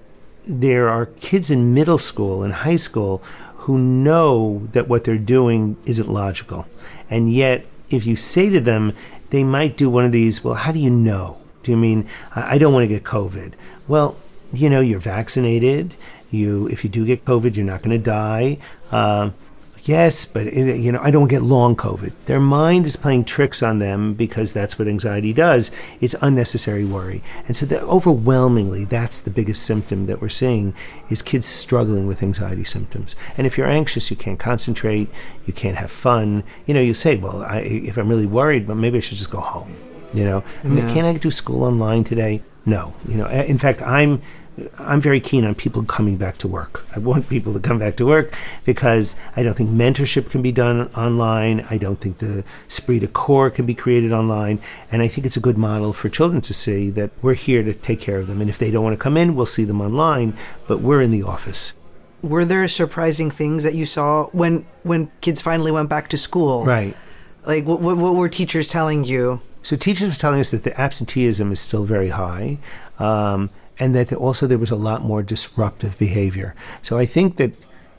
there 0.46 0.90
are 0.90 1.08
kids 1.08 1.50
in 1.50 1.74
middle 1.74 1.98
school 1.98 2.44
and 2.44 2.54
high 2.54 2.76
school 2.76 3.24
who 3.56 3.78
know 3.78 4.68
that 4.74 4.88
what 4.88 5.06
they're 5.06 5.18
doing 5.18 5.78
isn't 5.86 6.12
logical. 6.12 6.68
And 7.10 7.32
yet, 7.32 7.66
if 7.90 8.06
you 8.06 8.16
say 8.16 8.50
to 8.50 8.60
them, 8.60 8.94
they 9.30 9.44
might 9.44 9.78
do 9.78 9.90
one 9.90 10.06
of 10.06 10.12
these, 10.12 10.44
well, 10.44 10.56
how 10.56 10.72
do 10.72 10.80
you 10.80 10.90
know? 10.90 11.38
Do 11.64 11.72
you 11.72 11.78
mean 11.78 12.08
I 12.36 12.58
don't 12.58 12.74
want 12.74 12.84
to 12.84 12.88
get 12.88 13.04
COVID? 13.04 13.54
Well, 13.88 14.16
you 14.54 14.70
know, 14.70 14.82
you're 14.82 15.00
vaccinated. 15.00 15.96
You, 16.32 16.68
if 16.68 16.84
you 16.84 16.90
do 16.90 17.06
get 17.06 17.26
COVID, 17.26 17.56
you're 17.56 17.66
not 17.66 17.82
going 17.82 17.98
to 17.98 18.04
die. 18.04 18.58
Uh, 18.92 19.32
yes, 19.84 20.26
but 20.26 20.48
it, 20.48 20.80
you 20.80 20.92
know, 20.92 21.00
I 21.02 21.12
don't 21.12 21.28
get 21.28 21.44
long 21.44 21.76
COVID. 21.76 22.12
Their 22.26 22.40
mind 22.40 22.86
is 22.86 22.96
playing 22.96 23.26
tricks 23.26 23.62
on 23.62 23.80
them 23.80 24.14
because 24.14 24.54
that's 24.54 24.80
what 24.80 24.88
anxiety 24.88 25.34
does. 25.34 25.72
It's 26.02 26.16
unnecessary 26.22 26.86
worry, 26.86 27.22
and 27.48 27.56
so 27.56 27.66
that 27.68 27.84
overwhelmingly, 27.84 28.86
that's 28.86 29.20
the 29.20 29.30
biggest 29.30 29.64
symptom 29.64 30.06
that 30.08 30.22
we're 30.22 30.30
seeing 30.30 30.74
is 31.10 31.22
kids 31.22 31.46
struggling 31.46 32.08
with 32.08 32.24
anxiety 32.24 32.64
symptoms. 32.64 33.16
And 33.38 33.46
if 33.46 33.58
you're 33.58 33.68
anxious, 33.68 34.10
you 34.10 34.18
can't 34.18 34.40
concentrate, 34.40 35.10
you 35.46 35.54
can't 35.54 35.78
have 35.78 35.92
fun. 35.92 36.44
You 36.66 36.74
know, 36.74 36.82
you 36.82 36.94
say, 36.94 37.18
well, 37.18 37.44
I, 37.44 37.60
if 37.60 37.98
I'm 37.98 38.10
really 38.10 38.26
worried, 38.28 38.68
but 38.68 38.76
maybe 38.76 38.98
I 38.98 39.02
should 39.02 39.18
just 39.18 39.32
go 39.32 39.40
home. 39.40 39.76
You 40.14 40.26
know, 40.26 40.44
I 40.64 40.68
mean, 40.68 40.88
can 40.90 41.06
I 41.06 41.18
do 41.18 41.32
school 41.32 41.64
online 41.64 42.04
today? 42.04 42.44
No. 42.66 42.94
You 43.08 43.16
know, 43.16 43.28
in 43.28 43.58
fact, 43.58 43.82
I'm 43.82 44.22
I'm 44.78 45.02
very 45.02 45.20
keen 45.20 45.46
on 45.46 45.56
people 45.56 45.84
coming 45.84 46.16
back 46.18 46.38
to 46.40 46.48
work. 46.48 46.86
I 46.96 47.00
want 47.00 47.28
people 47.28 47.54
to 47.54 47.60
come 47.60 47.80
back 47.80 47.96
to 47.98 48.06
work 48.06 48.36
because 48.66 49.16
I 49.36 49.42
don't 49.42 49.56
think 49.56 49.72
mentorship 49.72 50.30
can 50.30 50.44
be 50.44 50.52
done 50.52 50.92
online. 50.96 51.66
I 51.72 51.78
don't 51.78 52.00
think 52.00 52.20
the 52.20 52.44
esprit 52.68 53.00
de 53.00 53.08
corps 53.08 53.50
can 53.50 53.66
be 53.66 53.74
created 53.74 54.12
online. 54.12 54.62
And 54.92 55.02
I 55.02 55.08
think 55.08 55.26
it's 55.26 55.38
a 55.38 55.40
good 55.40 55.58
model 55.58 55.92
for 55.92 56.08
children 56.08 56.40
to 56.42 56.54
see 56.54 56.92
that 56.92 57.10
we're 57.24 57.34
here 57.34 57.64
to 57.64 57.74
take 57.74 58.00
care 58.00 58.18
of 58.18 58.28
them. 58.28 58.42
And 58.42 58.50
if 58.50 58.60
they 58.60 58.70
don't 58.70 58.84
want 58.84 58.94
to 58.94 59.04
come 59.04 59.18
in, 59.18 59.36
we'll 59.36 59.48
see 59.48 59.64
them 59.64 59.82
online, 59.82 60.38
but 60.68 60.82
we're 60.82 61.02
in 61.02 61.10
the 61.10 61.24
office. 61.24 61.74
Were 62.22 62.46
there 62.46 62.68
surprising 62.68 63.32
things 63.32 63.64
that 63.64 63.74
you 63.74 63.86
saw 63.86 64.28
when 64.28 64.66
when 64.84 65.12
kids 65.22 65.42
finally 65.42 65.72
went 65.72 65.90
back 65.90 66.10
to 66.10 66.18
school? 66.18 66.64
Right. 66.64 66.96
Like 67.46 67.66
what, 67.66 67.82
what, 67.82 67.98
were 67.98 68.30
teachers 68.30 68.70
telling 68.70 69.04
you? 69.04 69.42
So 69.62 69.76
teachers 69.76 70.08
were 70.10 70.20
telling 70.20 70.40
us 70.40 70.52
that 70.52 70.64
the 70.64 70.80
absenteeism 70.80 71.52
is 71.52 71.60
still 71.60 71.86
very 71.86 72.10
high, 72.10 72.58
um, 73.00 73.50
and 73.80 73.96
that 73.96 74.14
also 74.14 74.48
there 74.48 74.58
was 74.58 74.72
a 74.72 74.76
lot 74.76 75.02
more 75.02 75.24
disruptive 75.24 75.98
behavior. 75.98 76.56
So 76.82 76.98
I 76.98 77.06
think 77.06 77.38
that, 77.38 77.52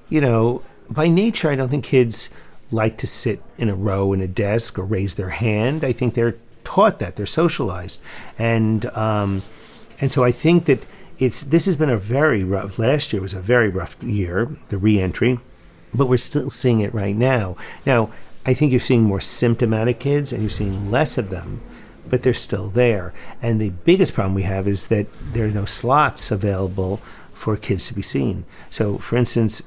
you 0.09 0.21
know, 0.21 0.63
by 0.91 1.09
nature, 1.09 1.51
I 1.51 1.57
don't 1.57 1.69
think 1.69 1.85
kids 1.85 2.31
like 2.71 2.99
to 2.99 3.07
sit 3.07 3.43
in 3.59 3.69
a 3.69 3.75
row 3.75 4.13
in 4.13 4.21
a 4.21 4.27
desk 4.27 4.79
or 4.79 4.85
raise 4.85 5.15
their 5.15 5.31
hand. 5.31 5.85
I 5.85 5.93
think 5.93 6.15
they're 6.15 6.37
taught 6.65 6.99
that 6.99 7.17
they're 7.17 7.27
socialized, 7.27 8.03
and 8.39 8.87
um, 8.87 9.43
and 10.01 10.11
so 10.11 10.25
I 10.25 10.33
think 10.33 10.67
that 10.67 10.85
it's 11.19 11.43
this 11.43 11.67
has 11.67 11.77
been 11.77 11.91
a 11.91 11.97
very 11.99 12.45
rough. 12.45 12.79
Last 12.79 13.13
year 13.13 13.23
was 13.23 13.35
a 13.35 13.41
very 13.41 13.69
rough 13.69 14.03
year, 14.03 14.49
the 14.69 14.79
reentry, 14.79 15.39
but 15.95 16.07
we're 16.07 16.17
still 16.17 16.51
seeing 16.51 16.81
it 16.81 16.93
right 16.95 17.17
now. 17.17 17.57
Now 17.87 18.11
I 18.47 18.55
think 18.55 18.71
you're 18.71 18.81
seeing 18.81 19.03
more 19.03 19.21
symptomatic 19.21 20.01
kids 20.01 20.33
and 20.33 20.43
you're 20.43 20.51
seeing 20.51 20.91
less 20.91 21.17
of 21.17 21.31
them, 21.31 21.61
but 22.09 22.23
they're 22.23 22.35
still 22.35 22.69
there. 22.69 23.15
And 23.41 23.61
the 23.61 23.71
biggest 23.71 24.15
problem 24.15 24.35
we 24.35 24.43
have 24.43 24.69
is 24.69 24.89
that 24.89 25.07
there 25.33 25.47
are 25.47 25.51
no 25.51 25.65
slots 25.65 26.31
available 26.31 27.01
for 27.33 27.57
kids 27.57 27.89
to 27.89 27.95
be 27.95 28.03
seen. 28.03 28.45
So, 28.71 28.99
for 28.99 29.17
instance, 29.17 29.63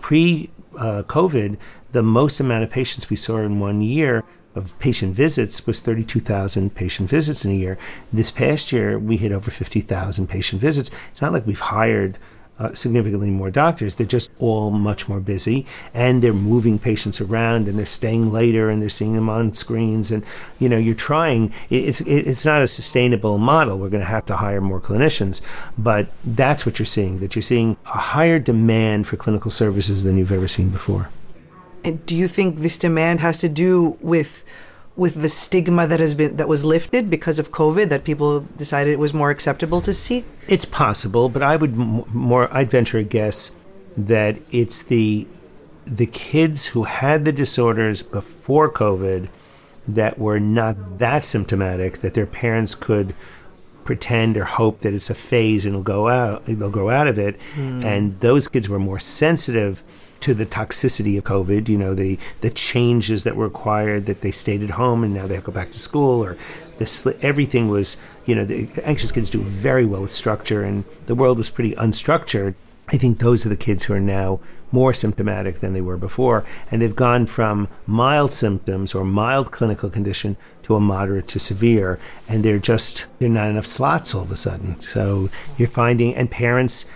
pre 0.00 0.50
uh, 0.76 1.02
COVID, 1.04 1.56
the 1.92 2.02
most 2.02 2.40
amount 2.40 2.64
of 2.64 2.70
patients 2.70 3.10
we 3.10 3.16
saw 3.16 3.38
in 3.38 3.58
one 3.58 3.82
year 3.82 4.24
of 4.54 4.76
patient 4.78 5.14
visits 5.14 5.66
was 5.66 5.80
32,000 5.80 6.74
patient 6.74 7.08
visits 7.08 7.44
in 7.44 7.52
a 7.52 7.54
year. 7.54 7.78
This 8.12 8.30
past 8.30 8.72
year, 8.72 8.98
we 8.98 9.16
hit 9.16 9.32
over 9.32 9.50
50,000 9.50 10.28
patient 10.28 10.60
visits. 10.60 10.90
It's 11.10 11.22
not 11.22 11.32
like 11.32 11.46
we've 11.46 11.60
hired 11.60 12.18
uh, 12.60 12.74
significantly 12.74 13.30
more 13.30 13.50
doctors. 13.50 13.94
They're 13.94 14.06
just 14.06 14.30
all 14.38 14.70
much 14.70 15.08
more 15.08 15.18
busy, 15.18 15.66
and 15.94 16.22
they're 16.22 16.32
moving 16.32 16.78
patients 16.78 17.20
around, 17.20 17.66
and 17.66 17.78
they're 17.78 17.86
staying 17.86 18.30
later, 18.30 18.68
and 18.70 18.80
they're 18.80 18.88
seeing 18.88 19.14
them 19.14 19.28
on 19.30 19.52
screens. 19.52 20.10
And 20.10 20.22
you 20.58 20.68
know, 20.68 20.76
you're 20.76 20.94
trying. 20.94 21.52
It's 21.70 22.00
it's 22.02 22.44
not 22.44 22.62
a 22.62 22.68
sustainable 22.68 23.38
model. 23.38 23.78
We're 23.78 23.88
going 23.88 24.02
to 24.02 24.06
have 24.06 24.26
to 24.26 24.36
hire 24.36 24.60
more 24.60 24.80
clinicians, 24.80 25.40
but 25.78 26.08
that's 26.24 26.66
what 26.66 26.78
you're 26.78 26.86
seeing. 26.86 27.20
That 27.20 27.34
you're 27.34 27.42
seeing 27.42 27.76
a 27.86 27.98
higher 27.98 28.38
demand 28.38 29.06
for 29.06 29.16
clinical 29.16 29.50
services 29.50 30.04
than 30.04 30.18
you've 30.18 30.32
ever 30.32 30.48
seen 30.48 30.68
before. 30.68 31.08
And 31.82 32.04
do 32.04 32.14
you 32.14 32.28
think 32.28 32.58
this 32.58 32.76
demand 32.76 33.20
has 33.20 33.38
to 33.38 33.48
do 33.48 33.96
with 34.00 34.44
with 34.96 35.22
the 35.22 35.28
stigma 35.28 35.86
that 35.86 36.00
has 36.00 36.14
been 36.14 36.36
that 36.36 36.48
was 36.48 36.64
lifted 36.64 37.08
because 37.08 37.38
of 37.38 37.50
COVID 37.50 37.88
that 37.88 38.04
people 38.04 38.40
decided 38.56 38.92
it 38.92 38.98
was 38.98 39.14
more 39.14 39.30
acceptable 39.30 39.80
to 39.82 39.94
seek? 39.94 40.24
It's 40.48 40.64
possible, 40.64 41.28
but 41.28 41.42
I 41.42 41.56
would 41.56 41.76
more 41.76 42.52
I'd 42.54 42.70
venture 42.70 42.98
a 42.98 43.04
guess 43.04 43.54
that 43.96 44.38
it's 44.50 44.82
the 44.82 45.26
the 45.86 46.06
kids 46.06 46.66
who 46.66 46.84
had 46.84 47.24
the 47.24 47.32
disorders 47.32 48.02
before 48.02 48.70
COVID 48.70 49.28
that 49.88 50.18
were 50.18 50.38
not 50.38 50.98
that 50.98 51.24
symptomatic 51.24 52.00
that 52.00 52.14
their 52.14 52.26
parents 52.26 52.74
could 52.74 53.14
pretend 53.84 54.36
or 54.36 54.44
hope 54.44 54.82
that 54.82 54.94
it's 54.94 55.10
a 55.10 55.14
phase 55.14 55.64
and 55.64 55.74
it'll 55.74 55.82
go 55.82 56.08
out 56.08 56.44
they'll 56.46 56.70
grow 56.70 56.90
out 56.90 57.08
of 57.08 57.18
it 57.18 57.36
mm. 57.54 57.84
and 57.84 58.20
those 58.20 58.46
kids 58.46 58.68
were 58.68 58.78
more 58.78 58.98
sensitive 58.98 59.82
to 60.20 60.34
the 60.34 60.46
toxicity 60.46 61.16
of 61.18 61.24
COVID, 61.24 61.68
you 61.68 61.78
know, 61.78 61.94
the, 61.94 62.18
the 62.40 62.50
changes 62.50 63.24
that 63.24 63.36
were 63.36 63.44
required, 63.44 64.06
that 64.06 64.20
they 64.20 64.30
stayed 64.30 64.62
at 64.62 64.70
home 64.70 65.04
and 65.04 65.14
now 65.14 65.26
they 65.26 65.34
have 65.34 65.44
to 65.44 65.50
go 65.50 65.54
back 65.54 65.70
to 65.72 65.78
school, 65.78 66.24
or 66.24 66.36
this, 66.78 67.06
everything 67.22 67.68
was, 67.68 67.96
you 68.26 68.34
know, 68.34 68.44
the 68.44 68.68
anxious 68.86 69.12
kids 69.12 69.30
do 69.30 69.42
very 69.42 69.84
well 69.84 70.02
with 70.02 70.12
structure, 70.12 70.62
and 70.62 70.84
the 71.06 71.14
world 71.14 71.38
was 71.38 71.50
pretty 71.50 71.74
unstructured. 71.74 72.54
I 72.92 72.96
think 72.96 73.18
those 73.18 73.46
are 73.46 73.50
the 73.50 73.56
kids 73.56 73.84
who 73.84 73.94
are 73.94 74.00
now 74.00 74.40
more 74.72 74.92
symptomatic 74.92 75.60
than 75.60 75.72
they 75.72 75.80
were 75.80 75.96
before. 75.96 76.44
And 76.70 76.82
they've 76.82 76.94
gone 76.94 77.26
from 77.26 77.68
mild 77.86 78.32
symptoms 78.32 78.94
or 78.94 79.04
mild 79.04 79.52
clinical 79.52 79.90
condition 79.90 80.36
to 80.62 80.74
a 80.74 80.80
moderate 80.80 81.28
to 81.28 81.38
severe. 81.38 81.98
And 82.28 82.44
they're 82.44 82.58
just, 82.58 83.06
they're 83.18 83.28
not 83.28 83.50
enough 83.50 83.66
slots 83.66 84.14
all 84.14 84.22
of 84.22 84.30
a 84.30 84.36
sudden. 84.36 84.80
So 84.80 85.28
you're 85.56 85.68
finding, 85.68 86.14
and 86.16 86.30
parents 86.30 86.86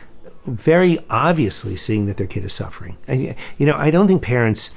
very 0.46 0.98
obviously 1.10 1.76
seeing 1.76 2.06
that 2.06 2.16
their 2.16 2.26
kid 2.26 2.44
is 2.44 2.52
suffering. 2.52 2.96
And, 3.06 3.34
you 3.58 3.66
know, 3.66 3.74
I 3.76 3.90
don't 3.90 4.08
think 4.08 4.22
parents, 4.22 4.70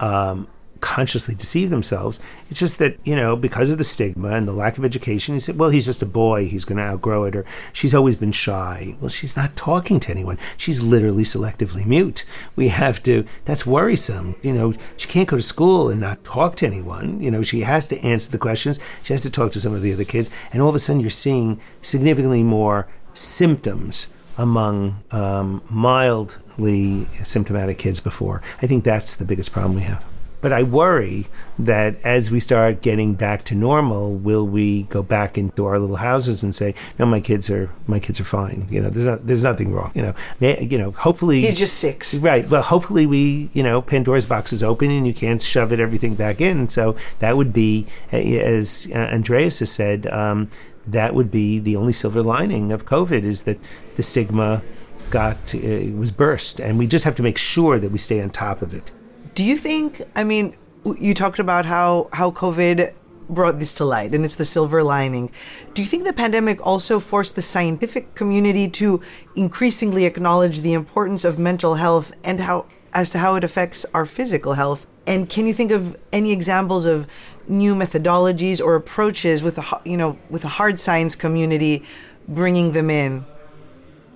um, 0.00 0.48
consciously 0.80 1.34
deceive 1.34 1.70
themselves. 1.70 2.20
It's 2.50 2.60
just 2.60 2.78
that, 2.78 2.98
you 3.04 3.16
know, 3.16 3.36
because 3.36 3.70
of 3.70 3.78
the 3.78 3.84
stigma 3.84 4.30
and 4.30 4.46
the 4.46 4.52
lack 4.52 4.78
of 4.78 4.84
education, 4.84 5.34
he 5.34 5.40
said, 5.40 5.58
well, 5.58 5.70
he's 5.70 5.86
just 5.86 6.02
a 6.02 6.06
boy. 6.06 6.46
He's 6.46 6.64
going 6.64 6.78
to 6.78 6.84
outgrow 6.84 7.24
it. 7.24 7.36
Or 7.36 7.44
she's 7.72 7.94
always 7.94 8.16
been 8.16 8.32
shy. 8.32 8.94
Well, 9.00 9.08
she's 9.08 9.36
not 9.36 9.56
talking 9.56 10.00
to 10.00 10.10
anyone. 10.12 10.38
She's 10.56 10.82
literally 10.82 11.24
selectively 11.24 11.84
mute. 11.84 12.24
We 12.56 12.68
have 12.68 13.02
to, 13.04 13.24
that's 13.44 13.66
worrisome. 13.66 14.36
You 14.42 14.52
know, 14.52 14.74
she 14.96 15.08
can't 15.08 15.28
go 15.28 15.36
to 15.36 15.42
school 15.42 15.88
and 15.88 16.00
not 16.00 16.22
talk 16.24 16.56
to 16.56 16.66
anyone. 16.66 17.20
You 17.20 17.30
know, 17.30 17.42
she 17.42 17.60
has 17.62 17.88
to 17.88 17.98
answer 18.00 18.30
the 18.30 18.38
questions. 18.38 18.78
She 19.02 19.12
has 19.12 19.22
to 19.22 19.30
talk 19.30 19.52
to 19.52 19.60
some 19.60 19.74
of 19.74 19.82
the 19.82 19.92
other 19.92 20.04
kids. 20.04 20.30
And 20.52 20.62
all 20.62 20.68
of 20.68 20.74
a 20.74 20.78
sudden, 20.78 21.00
you're 21.00 21.10
seeing 21.10 21.60
significantly 21.82 22.42
more 22.42 22.86
symptoms 23.14 24.06
among 24.38 25.02
um, 25.10 25.60
mildly 25.68 27.06
symptomatic 27.24 27.78
kids 27.78 28.00
before. 28.00 28.40
I 28.62 28.66
think 28.66 28.84
that's 28.84 29.16
the 29.16 29.24
biggest 29.24 29.52
problem 29.52 29.74
we 29.74 29.82
have. 29.82 30.04
But 30.40 30.52
I 30.52 30.62
worry 30.62 31.26
that 31.58 31.96
as 32.04 32.30
we 32.30 32.38
start 32.38 32.80
getting 32.80 33.14
back 33.14 33.44
to 33.46 33.56
normal, 33.56 34.14
will 34.14 34.46
we 34.46 34.84
go 34.84 35.02
back 35.02 35.36
into 35.36 35.66
our 35.66 35.80
little 35.80 35.96
houses 35.96 36.44
and 36.44 36.54
say, 36.54 36.76
"No, 36.96 37.06
my 37.06 37.18
kids 37.18 37.50
are 37.50 37.68
my 37.88 37.98
kids 37.98 38.20
are 38.20 38.24
fine. 38.24 38.68
You 38.70 38.82
know, 38.82 38.90
there's 38.90 39.06
not, 39.06 39.26
there's 39.26 39.42
nothing 39.42 39.72
wrong. 39.72 39.90
You 39.96 40.02
know, 40.02 40.14
they, 40.38 40.60
you 40.60 40.78
know, 40.78 40.92
hopefully 40.92 41.40
he's 41.40 41.56
just 41.56 41.78
six, 41.78 42.14
right? 42.14 42.48
Well, 42.48 42.62
hopefully 42.62 43.04
we, 43.04 43.50
you 43.52 43.64
know, 43.64 43.82
Pandora's 43.82 44.26
box 44.26 44.52
is 44.52 44.62
open 44.62 44.92
and 44.92 45.08
you 45.08 45.14
can't 45.14 45.42
shove 45.42 45.72
it 45.72 45.80
everything 45.80 46.14
back 46.14 46.40
in. 46.40 46.68
So 46.68 46.94
that 47.18 47.36
would 47.36 47.52
be, 47.52 47.86
as 48.12 48.88
Andreas 48.94 49.58
has 49.58 49.72
said, 49.72 50.06
um, 50.06 50.50
that 50.86 51.14
would 51.14 51.30
be 51.30 51.58
the 51.58 51.76
only 51.76 51.92
silver 51.92 52.22
lining 52.22 52.72
of 52.72 52.86
COVID 52.86 53.22
is 53.22 53.42
that 53.42 53.58
the 53.98 54.02
stigma 54.04 54.62
got 55.10 55.54
uh, 55.54 55.58
was 56.02 56.10
burst, 56.10 56.60
and 56.60 56.78
we 56.78 56.86
just 56.86 57.04
have 57.04 57.16
to 57.16 57.22
make 57.22 57.36
sure 57.36 57.78
that 57.78 57.90
we 57.90 57.98
stay 57.98 58.22
on 58.22 58.30
top 58.30 58.62
of 58.62 58.72
it. 58.72 58.90
Do 59.34 59.44
you 59.44 59.56
think? 59.56 60.02
I 60.14 60.24
mean, 60.24 60.56
you 60.98 61.12
talked 61.14 61.40
about 61.40 61.66
how 61.66 62.08
how 62.12 62.30
COVID 62.30 62.94
brought 63.28 63.58
this 63.58 63.74
to 63.74 63.84
light 63.84 64.14
and 64.14 64.24
it's 64.24 64.36
the 64.36 64.44
silver 64.44 64.82
lining. 64.82 65.30
Do 65.74 65.82
you 65.82 65.88
think 65.88 66.04
the 66.04 66.14
pandemic 66.14 66.66
also 66.66 66.98
forced 66.98 67.34
the 67.34 67.42
scientific 67.42 68.14
community 68.14 68.70
to 68.70 69.02
increasingly 69.36 70.06
acknowledge 70.06 70.62
the 70.62 70.72
importance 70.72 71.26
of 71.26 71.38
mental 71.38 71.74
health 71.74 72.12
and 72.24 72.40
how 72.40 72.64
as 72.94 73.10
to 73.10 73.18
how 73.18 73.34
it 73.34 73.44
affects 73.44 73.84
our 73.92 74.06
physical 74.06 74.54
health? 74.54 74.86
And 75.06 75.28
can 75.28 75.46
you 75.46 75.52
think 75.52 75.72
of 75.72 75.96
any 76.10 76.32
examples 76.32 76.86
of 76.86 77.06
new 77.46 77.74
methodologies 77.74 78.64
or 78.64 78.76
approaches 78.76 79.42
with 79.42 79.58
a 79.58 79.80
you 79.84 79.96
know 79.96 80.18
with 80.30 80.44
a 80.44 80.52
hard 80.60 80.80
science 80.80 81.14
community 81.14 81.84
bringing 82.28 82.72
them 82.72 82.88
in? 82.90 83.26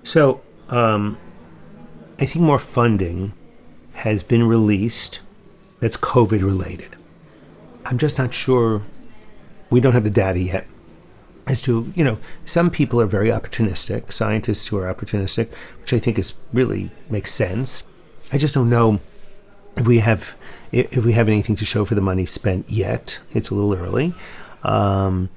So, 0.03 0.41
um, 0.69 1.17
I 2.19 2.25
think 2.25 2.45
more 2.45 2.59
funding 2.59 3.33
has 3.93 4.21
been 4.23 4.43
released 4.43 5.21
that's 5.79 5.97
COVID 5.97 6.43
related. 6.43 6.95
I'm 7.85 7.97
just 7.97 8.17
not 8.17 8.33
sure. 8.33 8.83
We 9.69 9.79
don't 9.79 9.93
have 9.93 10.03
the 10.03 10.09
data 10.09 10.39
yet 10.39 10.67
as 11.45 11.61
to, 11.63 11.91
you 11.95 12.03
know, 12.03 12.17
some 12.45 12.69
people 12.69 13.01
are 13.01 13.05
very 13.05 13.29
opportunistic, 13.29 14.11
scientists 14.11 14.67
who 14.67 14.77
are 14.77 14.93
opportunistic, 14.93 15.49
which 15.81 15.93
I 15.93 15.99
think 15.99 16.17
is 16.17 16.35
really 16.53 16.91
makes 17.09 17.33
sense. 17.33 17.83
I 18.31 18.37
just 18.37 18.55
don't 18.55 18.69
know 18.69 18.99
if 19.75 19.87
we 19.87 19.99
have 19.99 20.35
if 20.71 21.03
we 21.03 21.13
have 21.13 21.29
anything 21.29 21.55
to 21.57 21.65
show 21.65 21.85
for 21.85 21.95
the 21.95 22.01
money 22.01 22.25
spent 22.25 22.69
yet. 22.69 23.19
It's 23.33 23.49
a 23.49 23.55
little 23.55 23.73
early. 23.75 24.13
Um, 24.63 25.29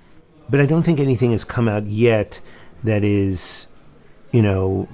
but 0.49 0.61
I 0.61 0.67
don't 0.67 0.83
think 0.83 1.01
anything 1.01 1.33
has 1.33 1.45
come 1.45 1.69
out 1.69 1.87
yet 1.87 2.41
that 2.85 3.03
is, 3.03 3.66
you 4.37 4.43
know, 4.43 4.87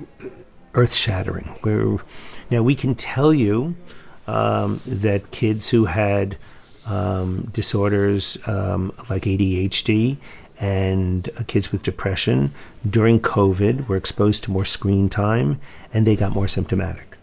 earth 0.75 0.95
shattering. 0.95 1.47
Where 1.63 1.99
now 2.49 2.63
we 2.63 2.77
can 2.77 2.95
tell 2.95 3.35
you 3.35 3.75
um, 4.29 4.81
that 4.87 5.33
kids 5.33 5.69
who 5.69 5.87
had 5.87 6.37
um, 6.87 7.51
disorders 7.53 8.39
um, 8.47 8.93
like 9.11 9.25
ADHD 9.25 10.17
and 10.61 11.29
uh, 11.37 11.43
kids 11.49 11.73
with 11.73 11.83
depression 11.83 12.55
during 12.89 13.19
COVID 13.19 13.89
were 13.89 13.97
exposed 13.97 14.45
to 14.45 14.53
more 14.53 14.65
screen 14.65 15.09
time 15.09 15.61
and 15.93 16.07
they 16.07 16.15
got 16.15 16.31
more 16.31 16.47
symptomatic. 16.47 17.17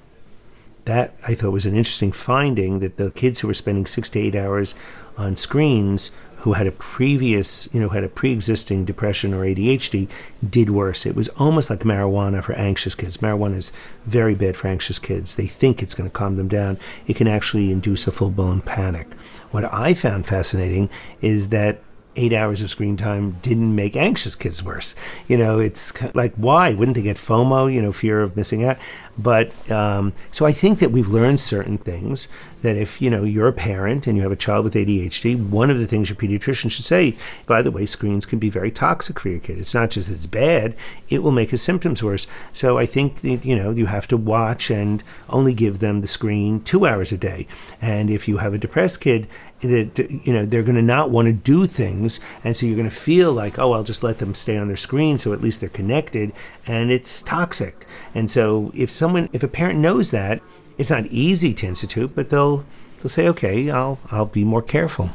That 0.84 1.14
I 1.26 1.36
thought 1.36 1.52
was 1.52 1.66
an 1.66 1.78
interesting 1.78 2.12
finding 2.12 2.80
that 2.80 2.98
the 2.98 3.12
kids 3.12 3.40
who 3.40 3.48
were 3.48 3.54
spending 3.54 3.86
six 3.86 4.10
to 4.10 4.20
eight 4.20 4.36
hours 4.36 4.76
on 5.18 5.38
screens 5.38 6.12
who 6.40 6.54
had 6.54 6.68
a 6.68 6.72
previous, 6.72 7.68
you 7.74 7.80
know, 7.82 7.90
had 7.90 8.04
a 8.04 8.10
pre-existing 8.10 8.86
depression 8.86 9.34
or 9.34 9.44
ADHD 9.44 10.08
did 10.48 10.70
worse. 10.70 11.06
It 11.06 11.16
was 11.16 11.28
almost 11.30 11.70
like 11.70 11.80
marijuana 11.80 12.42
for 12.44 12.54
anxious 12.54 12.96
kids. 12.96 13.18
Marijuana 13.18 13.58
is 13.58 13.74
very 14.06 14.36
bad 14.36 14.56
for 14.56 14.68
anxious 14.68 15.00
kids. 15.00 15.36
They 15.36 15.48
think 15.48 15.84
it's 15.84 15.94
going 15.94 16.10
to 16.10 16.16
calm 16.16 16.38
them 16.38 16.48
down. 16.48 16.78
It 17.08 17.18
can 17.18 17.28
actually 17.28 17.72
induce 17.72 18.08
a 18.08 18.12
full-blown 18.12 18.62
panic. 18.62 19.08
What 19.52 19.66
I 19.66 19.94
found 19.94 20.28
fascinating 20.28 20.90
is 21.22 21.50
that 21.50 21.82
eight 22.16 22.34
hours 22.34 22.62
of 22.62 22.70
screen 22.70 22.98
time 22.98 23.38
didn't 23.42 23.76
make 23.76 23.96
anxious 23.96 24.36
kids 24.36 24.64
worse. 24.64 24.96
You 25.28 25.38
know, 25.38 25.60
it's 25.60 25.94
like, 26.16 26.34
why? 26.36 26.74
Wouldn't 26.74 26.96
they 26.96 27.02
get 27.02 27.18
FOMO, 27.18 27.72
you 27.74 27.82
know, 27.82 27.92
fear 27.92 28.22
of 28.22 28.36
missing 28.36 28.64
out? 28.64 28.78
But 29.22 29.52
um, 29.70 30.14
so 30.32 30.46
I 30.46 30.52
think 30.52 30.80
that 30.80 30.92
we've 30.92 31.08
learned 31.08 31.40
certain 31.40 31.78
things 31.78 32.30
that 32.62 32.78
if, 32.78 33.02
you 33.02 33.10
know, 33.10 33.24
you're 33.24 33.48
a 33.48 33.54
parent 33.54 34.08
and 34.08 34.18
you 34.18 34.24
have 34.24 34.32
a 34.32 34.38
child 34.38 34.64
with 34.64 34.74
ADHD, 34.74 35.50
one 35.50 35.70
of 35.70 35.80
the 35.80 35.88
things 35.88 36.10
your 36.10 36.16
pediatrician 36.16 36.72
should 36.72 36.86
say, 36.86 37.16
by 37.46 37.62
the 37.62 37.72
way, 37.72 37.86
screens 37.86 38.26
can 38.26 38.40
be 38.40 38.50
very 38.50 38.72
toxic 38.72 39.20
for 39.20 39.30
your 39.30 39.40
kid. 39.40 39.58
It's 39.58 39.74
not 39.74 39.92
just 39.92 40.10
it's 40.10 40.26
bad, 40.26 40.76
it 41.10 41.24
will 41.24 41.32
make 41.32 41.52
his 41.52 41.62
symptoms 41.62 42.04
worse. 42.04 42.28
So 42.52 42.78
I 42.78 42.86
think 42.86 43.22
that, 43.22 43.46
you 43.46 43.56
know, 43.56 43.72
you 43.72 43.86
have 43.86 44.08
to 44.10 44.18
watch 44.18 44.70
and 44.70 45.04
only 45.30 45.54
give 45.54 45.80
them 45.80 46.02
the 46.02 46.08
screen 46.08 46.62
two 46.62 46.86
hours 46.86 47.12
a 47.12 47.18
day. 47.18 47.48
And 47.82 48.10
if 48.10 48.28
you 48.28 48.38
have 48.38 48.54
a 48.54 48.58
depressed 48.58 49.02
kid, 49.02 49.28
that 49.62 50.00
you 50.26 50.32
know 50.32 50.46
they're 50.46 50.64
going 50.64 50.76
to 50.76 50.82
not 50.82 51.10
want 51.10 51.26
to 51.26 51.34
do 51.34 51.68
things 51.68 52.20
and 52.46 52.56
so 52.56 52.66
you're 52.66 52.78
going 52.78 52.90
to 52.90 52.96
feel 52.96 53.34
like 53.34 53.60
oh 53.60 53.74
i'll 53.74 53.84
just 53.84 54.04
let 54.04 54.20
them 54.20 54.34
stay 54.34 54.58
on 54.58 54.68
their 54.68 54.78
screen 54.78 55.18
so 55.18 55.34
at 55.34 55.42
least 55.42 55.60
they're 55.60 55.70
connected 55.70 56.32
and 56.66 56.92
it's 56.92 57.22
toxic 57.22 57.86
and 58.16 58.32
so 58.32 58.72
if 58.74 58.90
someone 59.10 59.30
if 59.34 59.42
a 59.42 59.48
parent 59.48 59.80
knows 59.80 60.12
that 60.12 60.40
it's 60.78 60.92
not 60.92 61.06
easy 61.08 61.52
to 61.52 61.66
institute 61.66 62.12
but 62.14 62.30
they'll 62.30 62.64
they'll 62.98 63.10
say 63.10 63.28
okay 63.28 63.72
i'll 63.72 63.98
i'll 64.12 64.26
be 64.40 64.44
more 64.44 64.62
careful. 64.62 65.10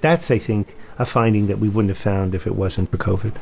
That's 0.00 0.30
i 0.30 0.38
think 0.38 0.76
a 0.98 1.04
finding 1.04 1.48
that 1.48 1.58
we 1.58 1.68
wouldn't 1.68 1.90
have 1.90 1.98
found 1.98 2.34
if 2.34 2.46
it 2.46 2.54
wasn't 2.54 2.90
for 2.90 2.98
covid. 2.98 3.34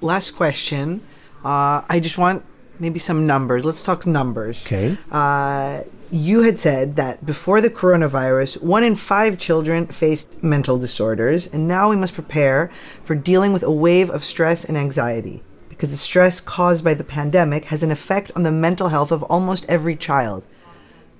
Last 0.00 0.30
question. 0.32 1.00
Uh, 1.44 1.82
i 1.94 1.98
just 2.00 2.16
want 2.16 2.44
maybe 2.78 2.98
some 2.98 3.26
numbers. 3.26 3.64
Let's 3.64 3.84
talk 3.84 4.06
numbers. 4.06 4.66
Okay. 4.66 4.96
Uh, 5.10 5.82
you 6.10 6.42
had 6.42 6.58
said 6.58 6.96
that 6.96 7.26
before 7.26 7.60
the 7.60 7.70
coronavirus, 7.70 8.62
one 8.62 8.84
in 8.84 8.94
five 8.94 9.38
children 9.38 9.86
faced 9.86 10.42
mental 10.42 10.78
disorders, 10.78 11.46
and 11.46 11.66
now 11.68 11.90
we 11.90 11.96
must 11.96 12.14
prepare 12.14 12.70
for 13.02 13.14
dealing 13.14 13.52
with 13.52 13.62
a 13.62 13.70
wave 13.70 14.10
of 14.10 14.22
stress 14.22 14.64
and 14.64 14.76
anxiety 14.76 15.42
because 15.76 15.90
the 15.90 15.96
stress 15.96 16.40
caused 16.40 16.84
by 16.84 16.94
the 16.94 17.04
pandemic 17.04 17.66
has 17.66 17.82
an 17.82 17.90
effect 17.90 18.30
on 18.34 18.42
the 18.42 18.52
mental 18.52 18.88
health 18.88 19.12
of 19.12 19.22
almost 19.24 19.64
every 19.68 19.96
child. 19.96 20.42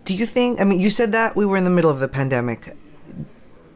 Do 0.04 0.14
you 0.14 0.26
think, 0.26 0.60
I 0.60 0.64
mean, 0.64 0.80
you 0.80 0.90
said 0.90 1.12
that 1.12 1.34
we 1.36 1.46
were 1.46 1.56
in 1.56 1.64
the 1.64 1.70
middle 1.70 1.90
of 1.90 2.00
the 2.00 2.08
pandemic. 2.08 2.76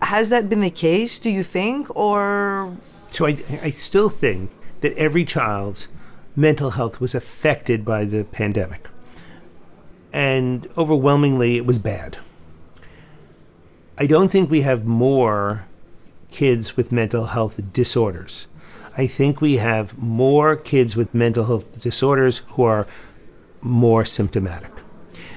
Has 0.02 0.28
that 0.28 0.48
been 0.48 0.60
the 0.60 0.70
case, 0.70 1.18
do 1.18 1.30
you 1.30 1.42
think, 1.42 1.94
or? 1.96 2.76
So 3.10 3.26
I, 3.26 3.38
I 3.62 3.70
still 3.70 4.08
think 4.08 4.50
that 4.80 4.96
every 4.96 5.24
child's 5.24 5.88
mental 6.36 6.70
health 6.70 7.00
was 7.00 7.14
affected 7.14 7.84
by 7.84 8.04
the 8.04 8.24
pandemic 8.24 8.88
and 10.12 10.68
overwhelmingly 10.76 11.56
it 11.56 11.66
was 11.66 11.78
bad. 11.78 12.18
I 13.96 14.06
don't 14.06 14.30
think 14.30 14.50
we 14.50 14.62
have 14.62 14.84
more 14.84 15.66
kids 16.30 16.76
with 16.76 16.92
mental 16.92 17.26
health 17.26 17.60
disorders. 17.72 18.46
I 18.98 19.06
think 19.06 19.40
we 19.40 19.58
have 19.58 19.96
more 19.96 20.56
kids 20.56 20.96
with 20.96 21.14
mental 21.14 21.44
health 21.44 21.80
disorders 21.80 22.38
who 22.48 22.64
are 22.64 22.88
more 23.62 24.04
symptomatic. 24.04 24.72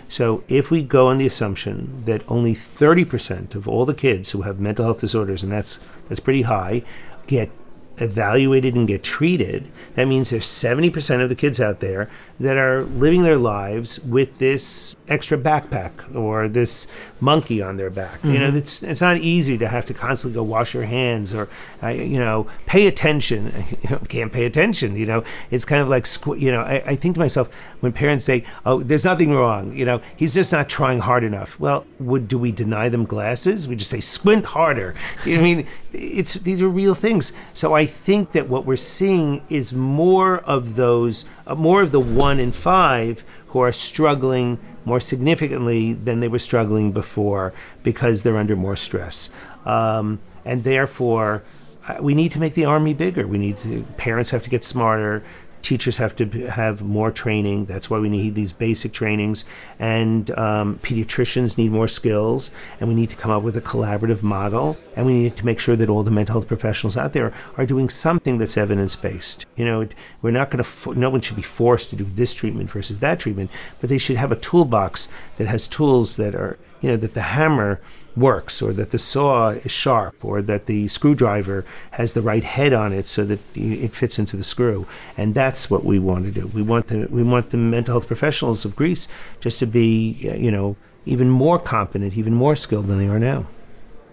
So 0.10 0.43
if 0.50 0.71
we 0.71 0.82
go 0.82 1.08
on 1.08 1.19
the 1.19 1.28
assumption 1.28 2.04
that 2.06 2.24
only 2.28 2.56
30% 2.56 3.54
of 3.54 3.67
all 3.67 3.86
the 3.86 3.93
kids 3.93 4.32
who 4.32 4.41
have 4.41 4.60
mental 4.60 4.84
health 4.84 5.00
disorders, 5.00 5.43
and 5.43 5.52
that's 5.52 5.80
that's 6.10 6.19
pretty 6.19 6.41
high, 6.41 6.82
get 7.28 7.52
evaluated 7.97 8.74
and 8.76 8.88
get 8.88 9.04
treated, 9.04 9.71
that 9.93 10.06
means 10.06 10.32
there's 10.32 10.47
70% 10.47 11.21
of 11.21 11.30
the 11.30 11.36
kids 11.36 11.62
out 11.62 11.82
there 11.82 12.10
that 12.39 12.58
are 12.58 12.84
living 12.84 13.21
their 13.21 13.38
lives 13.38 14.00
with 14.00 14.39
this 14.39 14.95
extra 15.07 15.37
backpack 15.37 16.15
or 16.15 16.47
this 16.47 16.87
monkey 17.19 17.61
on 17.61 17.77
their 17.77 17.89
back. 17.89 18.19
Mm-hmm. 18.19 18.31
You 18.31 18.39
know, 18.39 18.47
mm-hmm. 18.47 18.57
it's 18.57 18.83
it's 18.83 19.01
not 19.01 19.17
easy 19.17 19.57
to 19.57 19.67
have 19.67 19.85
to 19.87 19.93
constantly 19.93 20.35
go 20.35 20.43
wash 20.43 20.73
your 20.73 20.83
hands 20.83 21.33
or 21.33 21.49
uh, 21.83 21.89
you 21.89 22.19
know 22.19 22.47
pay 22.65 22.87
attention. 22.87 23.51
You 23.81 23.89
know, 23.89 23.97
can't 24.09 24.31
pay 24.31 24.45
attention. 24.45 24.95
You 24.95 25.05
know, 25.07 25.23
it's 25.49 25.65
kind 25.65 25.81
of 25.81 25.87
like 25.87 26.05
you 26.39 26.51
know. 26.51 26.61
I, 26.61 26.83
I 26.85 26.95
think 26.95 27.15
to 27.15 27.19
myself 27.19 27.49
when 27.79 27.91
parents 27.91 28.25
say, 28.25 28.43
"Oh, 28.65 28.83
there's 28.83 29.05
nothing 29.05 29.33
wrong," 29.33 29.75
you 29.75 29.85
know, 29.85 30.01
he's 30.15 30.35
just 30.35 30.51
not 30.51 30.69
trying 30.69 30.99
hard 30.99 31.23
enough. 31.23 31.59
Well, 31.59 31.85
would 31.99 32.27
do 32.27 32.37
we 32.37 32.51
deny 32.51 32.89
them 32.89 33.05
glasses? 33.05 33.67
We 33.67 33.75
just 33.75 33.89
say 33.89 33.99
squint 33.99 34.45
harder. 34.45 34.93
You 35.25 35.35
know, 35.35 35.41
I 35.41 35.43
mean, 35.43 35.67
it's 35.93 36.33
these 36.35 36.61
are 36.61 36.69
real 36.69 36.95
things. 36.95 37.33
So 37.53 37.73
I 37.73 37.85
think 37.85 38.31
that 38.33 38.47
what 38.49 38.65
we're 38.65 38.75
seeing 38.75 39.41
is 39.49 39.73
more 39.73 40.39
of 40.39 40.75
those, 40.75 41.25
uh, 41.47 41.55
more 41.55 41.81
of 41.81 41.91
the 41.91 41.99
one 41.99 42.39
in 42.39 42.51
five 42.51 43.23
who 43.47 43.59
are 43.59 43.71
struggling 43.71 44.57
more 44.86 45.00
significantly 45.00 45.94
than 45.94 46.20
they 46.20 46.28
were 46.28 46.39
struggling 46.39 46.91
before 46.91 47.54
because 47.84 48.24
they're 48.24 48.38
under 48.38 48.56
more 48.56 48.76
stress. 48.76 49.30
Um, 49.65 50.20
and 50.46 50.63
therefore, 50.63 51.44
uh, 51.88 51.98
we 52.02 52.15
need 52.15 52.32
to 52.32 52.39
make 52.39 52.54
the 52.54 52.65
army 52.65 52.94
bigger. 52.94 53.28
We 53.28 53.38
need 53.38 53.58
to, 53.60 53.84
parents 53.98 54.32
have 54.32 54.44
to 54.44 54.50
get 54.50 54.63
smarter 54.63 55.24
teachers 55.62 55.97
have 55.97 56.15
to 56.17 56.26
have 56.47 56.82
more 56.82 57.12
training. 57.12 57.65
That's 57.65 57.89
why 57.89 58.00
we 58.00 58.10
need 58.10 58.36
these 58.36 58.52
basic 58.52 58.93
trainings. 58.93 59.45
And 59.80 60.32
um, 60.38 60.80
pediatricians 60.80 61.58
need 61.58 61.71
more 61.71 61.88
skills. 61.88 62.52
And 62.80 62.89
we 62.89 62.95
need 62.95 63.10
to 63.10 63.15
come 63.15 63.32
up 63.32 63.43
with 63.43 63.58
a 63.58 63.62
collaborative 63.62 64.24
model. 64.24 64.78
And 64.95 65.06
we 65.06 65.13
need 65.13 65.38
to 65.38 65.45
make 65.45 65.60
sure 65.60 65.76
that 65.76 65.89
all 65.89 66.04
the 66.04 66.12
mental 66.12 66.34
health 66.34 66.47
professionals 66.47 66.97
out 66.97 67.13
there 67.13 67.34
are 67.58 67.65
doing 67.65 67.89
something 67.89 68.38
that's 68.38 68.58
evidence 68.58 68.95
based. 68.95 69.45
You 69.56 69.65
know, 69.65 69.88
we're 70.21 70.32
not 70.32 70.52
going 70.52 70.63
to, 70.63 70.93
no 70.93 71.10
one 71.10 71.21
should 71.21 71.36
be 71.36 71.41
forced 71.41 71.89
to 71.91 71.95
do 71.95 72.04
this 72.04 72.34
treatment 72.34 72.69
versus 72.69 73.00
that 73.00 73.19
treatment, 73.19 73.52
but 73.80 73.89
they 73.89 73.97
should 73.97 74.17
have 74.17 74.32
a 74.32 74.36
toolbox 74.36 75.08
that 75.38 75.47
has 75.47 75.67
tools 75.67 76.15
that 76.17 76.36
are, 76.36 76.58
you 76.82 76.89
know, 76.89 76.97
that 76.97 77.13
the 77.13 77.21
hammer 77.21 77.80
works 78.15 78.62
or 78.62 78.74
that 78.74 78.91
the 78.91 78.97
saw 78.97 79.50
is 79.50 79.71
sharp 79.71 80.24
or 80.24 80.41
that 80.41 80.65
the 80.65 80.88
screwdriver 80.88 81.65
has 81.91 82.13
the 82.13 82.21
right 82.21 82.43
head 82.43 82.74
on 82.74 82.91
it 82.91 83.08
so 83.08 83.24
that 83.24 83.39
it 83.56 83.95
fits 83.95 84.19
into 84.19 84.36
the 84.36 84.43
screw 84.43 84.86
and 85.17 85.34
that's 85.34 85.69
what 85.69 85.86
we 85.86 85.97
want 85.97 86.26
to 86.26 86.32
do 86.32 86.47
we 86.47 86.62
want 86.62 86.88
the 86.88 87.08
we 87.10 87.24
want 87.24 87.50
the 87.52 87.58
mental 87.58 87.93
health 87.93 88.08
professionals 88.08 88.65
of 88.65 88.76
Greece 88.76 89.08
just 89.39 89.60
to 89.60 89.65
be 89.65 90.12
you 90.21 90.52
know 90.52 90.76
even 91.06 91.30
more 91.30 91.58
competent 91.58 92.17
even 92.17 92.34
more 92.34 92.56
skilled 92.56 92.88
than 92.88 92.97
they 92.97 93.08
are 93.08 93.19
now 93.19 93.45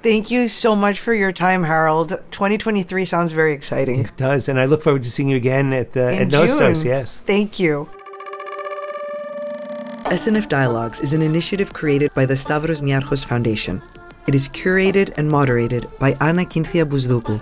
Thank 0.00 0.30
you 0.30 0.46
so 0.46 0.76
much 0.76 1.00
for 1.00 1.12
your 1.12 1.32
time, 1.32 1.64
Harold. 1.64 2.10
2023 2.30 3.04
sounds 3.04 3.32
very 3.32 3.52
exciting. 3.52 4.04
It 4.04 4.16
does, 4.16 4.48
and 4.48 4.60
I 4.60 4.66
look 4.66 4.82
forward 4.82 5.02
to 5.02 5.10
seeing 5.10 5.28
you 5.28 5.36
again 5.36 5.72
at 5.72 5.92
the 5.92 6.12
In 6.12 6.22
at 6.22 6.28
Nostos. 6.28 6.84
Yes, 6.84 7.16
thank 7.26 7.58
you. 7.58 7.90
SNF 10.08 10.48
Dialogues 10.48 11.00
is 11.00 11.12
an 11.12 11.20
initiative 11.20 11.74
created 11.74 12.14
by 12.14 12.24
the 12.24 12.34
Stavros 12.34 12.80
Niarchos 12.80 13.26
Foundation. 13.26 13.82
It 14.26 14.34
is 14.34 14.48
curated 14.48 15.12
and 15.18 15.28
moderated 15.28 15.86
by 15.98 16.16
Anna 16.22 16.46
Kynthia 16.46 16.86
Bousdoukou 16.86 17.38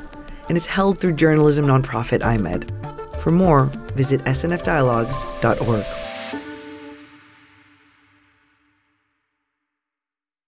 and 0.48 0.56
is 0.56 0.66
held 0.66 0.98
through 0.98 1.12
journalism 1.12 1.66
nonprofit 1.66 2.22
iMEdD. 2.22 3.20
For 3.20 3.30
more, 3.30 3.66
visit 3.94 4.20
snfdialogues.org. 4.24 6.05